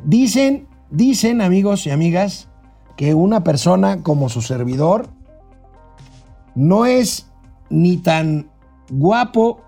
[0.04, 2.48] dicen, dicen amigos y amigas
[2.96, 5.08] que una persona como su servidor
[6.54, 7.30] no es
[7.70, 8.50] ni tan
[8.90, 9.60] guapo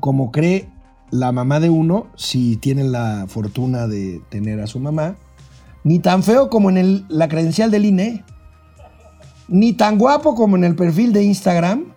[0.00, 0.71] como cree
[1.12, 5.16] la mamá de uno, si tienen la fortuna de tener a su mamá,
[5.84, 8.24] ni tan feo como en la credencial del INE,
[9.46, 11.92] ni tan guapo como en el perfil de Instagram,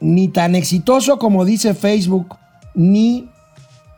[0.00, 2.36] ni tan exitoso como dice Facebook,
[2.74, 3.30] ni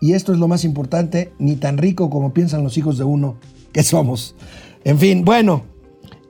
[0.01, 3.37] y esto es lo más importante, ni tan rico como piensan los hijos de uno
[3.72, 4.35] que somos.
[4.85, 5.64] En fin, bueno,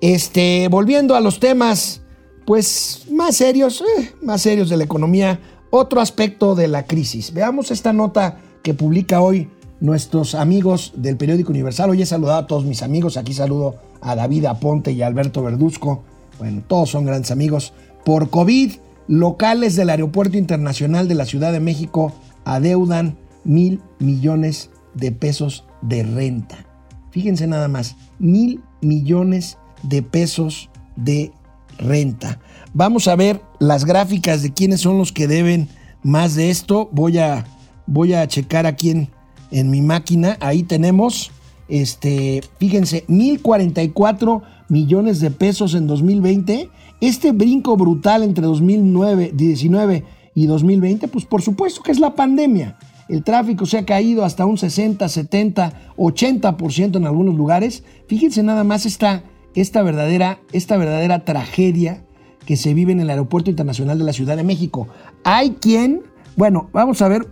[0.00, 2.02] este, volviendo a los temas,
[2.46, 5.40] pues más serios, eh, más serios de la economía,
[5.70, 7.32] otro aspecto de la crisis.
[7.32, 9.48] Veamos esta nota que publica hoy
[9.80, 11.90] nuestros amigos del periódico Universal.
[11.90, 15.42] Hoy he saludado a todos mis amigos, aquí saludo a David Aponte y a Alberto
[15.42, 16.02] Verduzco.
[16.38, 17.72] Bueno, todos son grandes amigos.
[18.04, 18.72] Por COVID,
[19.08, 22.12] locales del Aeropuerto Internacional de la Ciudad de México
[22.44, 26.66] adeudan mil millones de pesos de renta.
[27.10, 31.32] Fíjense nada más, mil millones de pesos de
[31.78, 32.38] renta.
[32.72, 35.68] Vamos a ver las gráficas de quiénes son los que deben
[36.02, 36.88] más de esto.
[36.92, 37.44] Voy a,
[37.86, 39.08] voy a checar aquí en,
[39.50, 40.36] en mi máquina.
[40.40, 41.32] Ahí tenemos,
[41.68, 46.70] este, fíjense, 1044 millones de pesos en 2020.
[47.00, 50.04] Este brinco brutal entre 2019
[50.34, 52.78] y 2020, pues por supuesto que es la pandemia
[53.10, 57.82] el tráfico se ha caído hasta un 60, 70, 80% en algunos lugares.
[58.06, 59.24] Fíjense nada más esta,
[59.56, 62.04] esta, verdadera, esta verdadera tragedia
[62.50, 64.88] que se vive en el Aeropuerto Internacional de la Ciudad de México.
[65.22, 66.02] Hay quien,
[66.34, 67.28] bueno, vamos a ver,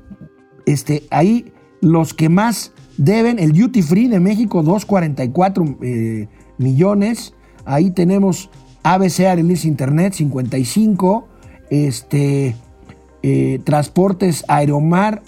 [0.65, 7.35] este, ahí los que más deben, el Duty Free de México, 244 eh, millones.
[7.65, 8.49] Ahí tenemos
[8.85, 11.27] ABC Aerolíneas Internet, 55.
[11.69, 12.55] Este,
[13.25, 15.23] eh, Transportes Aeromar,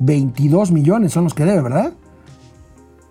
[0.00, 1.94] 22 millones son los que debe, ¿verdad?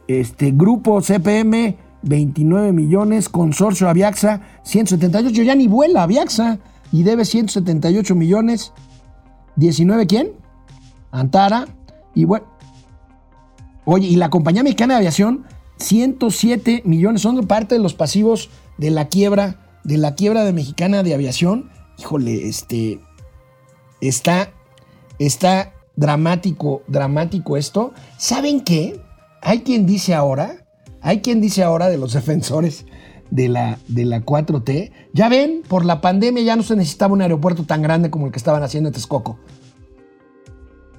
[0.08, 3.30] Este grupo CPM, 29 millones.
[3.30, 5.44] Consorcio Aviaxa, 178.
[5.44, 6.60] Ya ni vuela Aviaxa
[6.92, 8.74] y debe 178 millones.
[9.56, 10.32] 19, ¿quién?
[11.12, 11.68] Antara.
[12.14, 12.46] Y bueno.
[13.86, 15.46] Oye, y la compañía mexicana de aviación,
[15.78, 17.22] 107 millones.
[17.22, 21.70] Son parte de los pasivos de la quiebra, de la quiebra de mexicana de aviación.
[21.98, 23.00] Híjole, este.
[24.00, 24.52] Está.
[25.20, 27.94] Está dramático, dramático esto.
[28.18, 29.00] ¿Saben qué?
[29.42, 30.66] Hay quien dice ahora,
[31.02, 32.86] hay quien dice ahora de los defensores
[33.30, 37.22] de la, de la 4T, ya ven, por la pandemia ya no se necesitaba un
[37.22, 39.40] aeropuerto tan grande como el que estaban haciendo en Texcoco.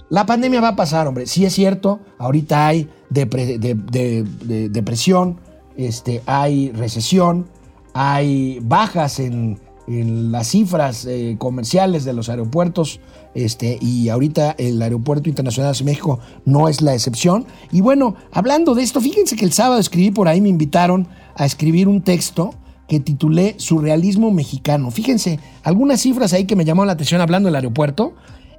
[0.08, 1.26] La pandemia va a pasar, hombre.
[1.26, 5.40] Sí es cierto, ahorita hay depre- de- de- de- depresión,
[5.76, 7.46] este, hay recesión,
[7.94, 13.00] hay bajas en las cifras eh, comerciales de los aeropuertos
[13.34, 17.46] este, y ahorita el Aeropuerto Internacional de México no es la excepción.
[17.70, 21.44] Y bueno, hablando de esto, fíjense que el sábado escribí por ahí, me invitaron a
[21.46, 22.54] escribir un texto
[22.88, 24.90] que titulé Surrealismo Mexicano.
[24.90, 28.14] Fíjense, algunas cifras ahí que me llamó la atención hablando del aeropuerto.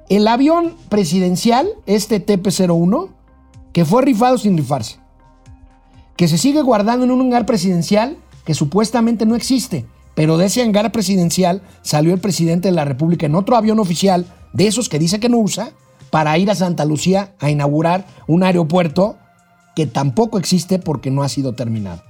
[0.08, 3.10] El avión presidencial, este TP-01,
[3.72, 4.98] que fue rifado sin rifarse,
[6.16, 10.62] que se sigue guardando en un hangar presidencial que supuestamente no existe, pero de ese
[10.62, 14.98] hangar presidencial salió el presidente de la República en otro avión oficial, de esos que
[14.98, 15.72] dice que no usa,
[16.10, 19.16] para ir a Santa Lucía a inaugurar un aeropuerto
[19.74, 22.02] que tampoco existe porque no ha sido terminado.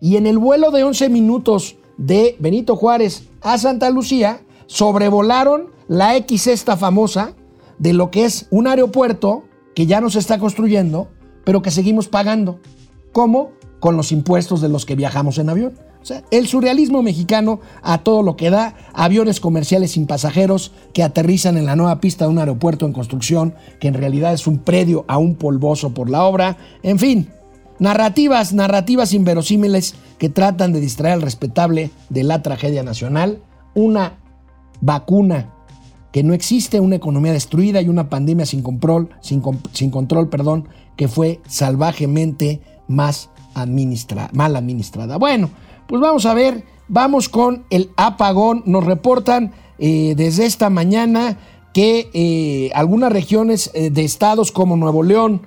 [0.00, 6.16] Y en el vuelo de 11 minutos de Benito Juárez a Santa Lucía, sobrevolaron la
[6.16, 7.32] X esta famosa
[7.78, 9.44] de lo que es un aeropuerto
[9.74, 11.08] que ya no se está construyendo,
[11.44, 12.60] pero que seguimos pagando.
[13.12, 13.50] ¿Cómo?
[13.80, 15.74] Con los impuestos de los que viajamos en avión.
[16.30, 21.66] El surrealismo mexicano a todo lo que da, aviones comerciales sin pasajeros que aterrizan en
[21.66, 25.34] la nueva pista de un aeropuerto en construcción, que en realidad es un predio aún
[25.34, 27.28] polvoso por la obra, en fin,
[27.78, 33.40] narrativas, narrativas inverosímiles que tratan de distraer al respetable de la tragedia nacional,
[33.74, 34.18] una
[34.80, 35.54] vacuna
[36.12, 40.28] que no existe, una economía destruida y una pandemia sin control, sin, con- sin control,
[40.28, 43.30] perdón, que fue salvajemente más
[44.32, 45.16] mal administrada.
[45.18, 45.50] Bueno,
[45.88, 48.62] pues vamos a ver, vamos con el apagón.
[48.66, 51.38] Nos reportan eh, desde esta mañana
[51.72, 55.42] que eh, algunas regiones eh, de estados como Nuevo León,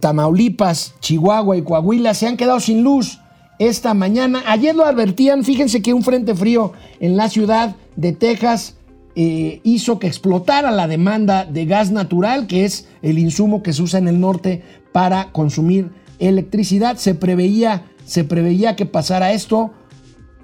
[0.00, 3.20] Tamaulipas, Chihuahua y Coahuila se han quedado sin luz
[3.60, 4.42] esta mañana.
[4.46, 8.74] Ayer lo advertían, fíjense que un frente frío en la ciudad de Texas
[9.14, 13.98] hizo que explotara la demanda de gas natural, que es el insumo que se usa
[13.98, 14.62] en el norte
[14.92, 16.98] para consumir electricidad.
[16.98, 19.70] Se preveía, se preveía que pasara esto.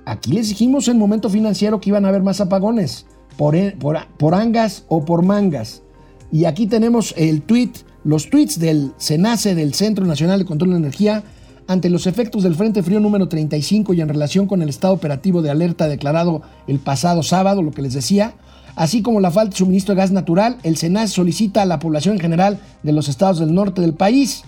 [0.04, 3.06] Aquí les dijimos en momento financiero que iban a haber más apagones,
[3.38, 5.82] por, e- por, por angas o por mangas.
[6.30, 7.70] Y aquí tenemos el tweet,
[8.04, 11.24] los tweets del CENACE, del Centro Nacional de Control de Energía,
[11.66, 15.40] ante los efectos del Frente Frío número 35 y en relación con el estado operativo
[15.40, 18.34] de alerta declarado el pasado sábado, lo que les decía,
[18.76, 22.16] así como la falta de suministro de gas natural, el CENACE solicita a la población
[22.16, 24.42] en general de los estados del norte del país,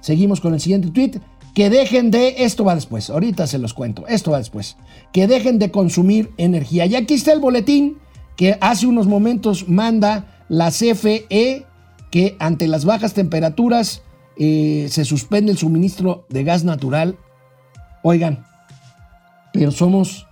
[0.00, 1.20] seguimos con el siguiente tweet,
[1.54, 4.76] que dejen de, esto va después, ahorita se los cuento, esto va después,
[5.12, 6.86] que dejen de consumir energía.
[6.86, 7.98] Y aquí está el boletín
[8.36, 11.66] que hace unos momentos manda la CFE
[12.10, 14.02] que ante las bajas temperaturas
[14.36, 17.16] eh, se suspende el suministro de gas natural.
[18.02, 18.44] Oigan,
[19.52, 20.26] pero somos,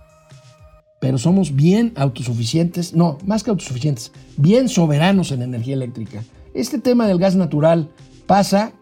[0.99, 6.23] pero somos bien autosuficientes, no, más que autosuficientes, bien soberanos en energía eléctrica.
[6.53, 7.91] Este tema del gas natural
[8.25, 8.73] pasa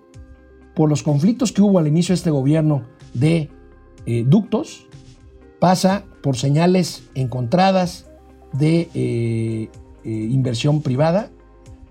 [0.78, 2.84] por los conflictos que hubo al inicio de este gobierno
[3.16, 3.50] de
[4.06, 4.86] eh, ductos,
[5.60, 8.06] pasa por señales encontradas
[8.54, 9.70] de eh,
[10.04, 11.32] eh, inversión privada,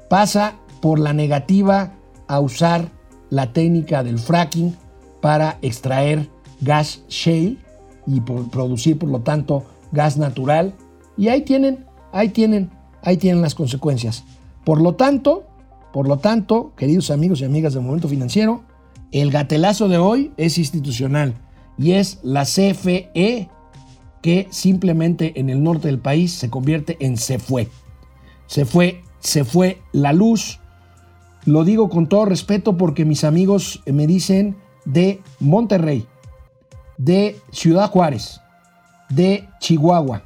[0.09, 1.95] pasa por la negativa
[2.29, 2.93] a usar
[3.29, 4.77] la técnica del fracking
[5.21, 6.31] para extraer
[6.61, 7.57] gas shale
[8.07, 10.75] y producir, por lo tanto, gas natural.
[11.17, 12.71] Y ahí tienen, ahí tienen,
[13.03, 14.23] ahí tienen las consecuencias.
[14.65, 15.43] Por lo tanto,
[15.93, 18.63] por lo tanto, queridos amigos y amigas del Momento Financiero,
[19.13, 21.35] el gatelazo de hoy es institucional
[21.79, 23.49] y es la CFE
[24.23, 27.69] que simplemente en el norte del país se convierte en se fue.
[28.47, 30.61] Se fue, se fue la luz.
[31.45, 36.07] Lo digo con todo respeto porque mis amigos me dicen de Monterrey,
[36.99, 38.41] de Ciudad Juárez,
[39.11, 40.25] de Chihuahua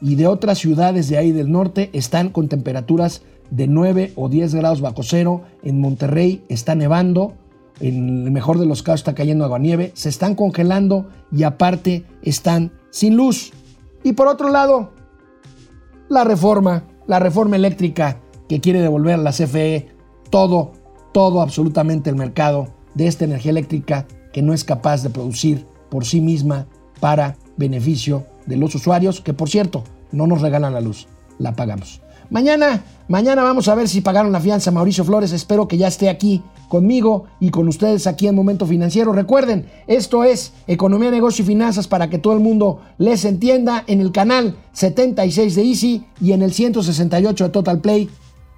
[0.00, 4.54] y de otras ciudades de ahí del norte están con temperaturas de 9 o 10
[4.54, 5.42] grados bajo cero.
[5.62, 7.34] En Monterrey está nevando.
[7.82, 9.90] En el mejor de los casos está cayendo aguanieve.
[9.94, 13.52] Se están congelando y aparte están sin luz.
[14.04, 14.92] Y por otro lado,
[16.08, 19.88] la reforma, la reforma eléctrica que quiere devolver a la CFE
[20.30, 20.72] todo,
[21.12, 26.04] todo absolutamente el mercado de esta energía eléctrica que no es capaz de producir por
[26.04, 26.66] sí misma
[27.00, 31.08] para beneficio de los usuarios, que por cierto, no nos regalan la luz,
[31.38, 32.01] la pagamos.
[32.32, 36.08] Mañana, mañana vamos a ver si pagaron la fianza Mauricio Flores, espero que ya esté
[36.08, 39.12] aquí conmigo y con ustedes aquí en Momento Financiero.
[39.12, 44.00] Recuerden, esto es Economía, Negocio y Finanzas para que todo el mundo les entienda en
[44.00, 48.08] el canal 76 de Easy y en el 168 de Total Play.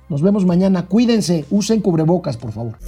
[0.08, 2.78] Nos vemos mañana, cuídense, usen cubrebocas, por favor.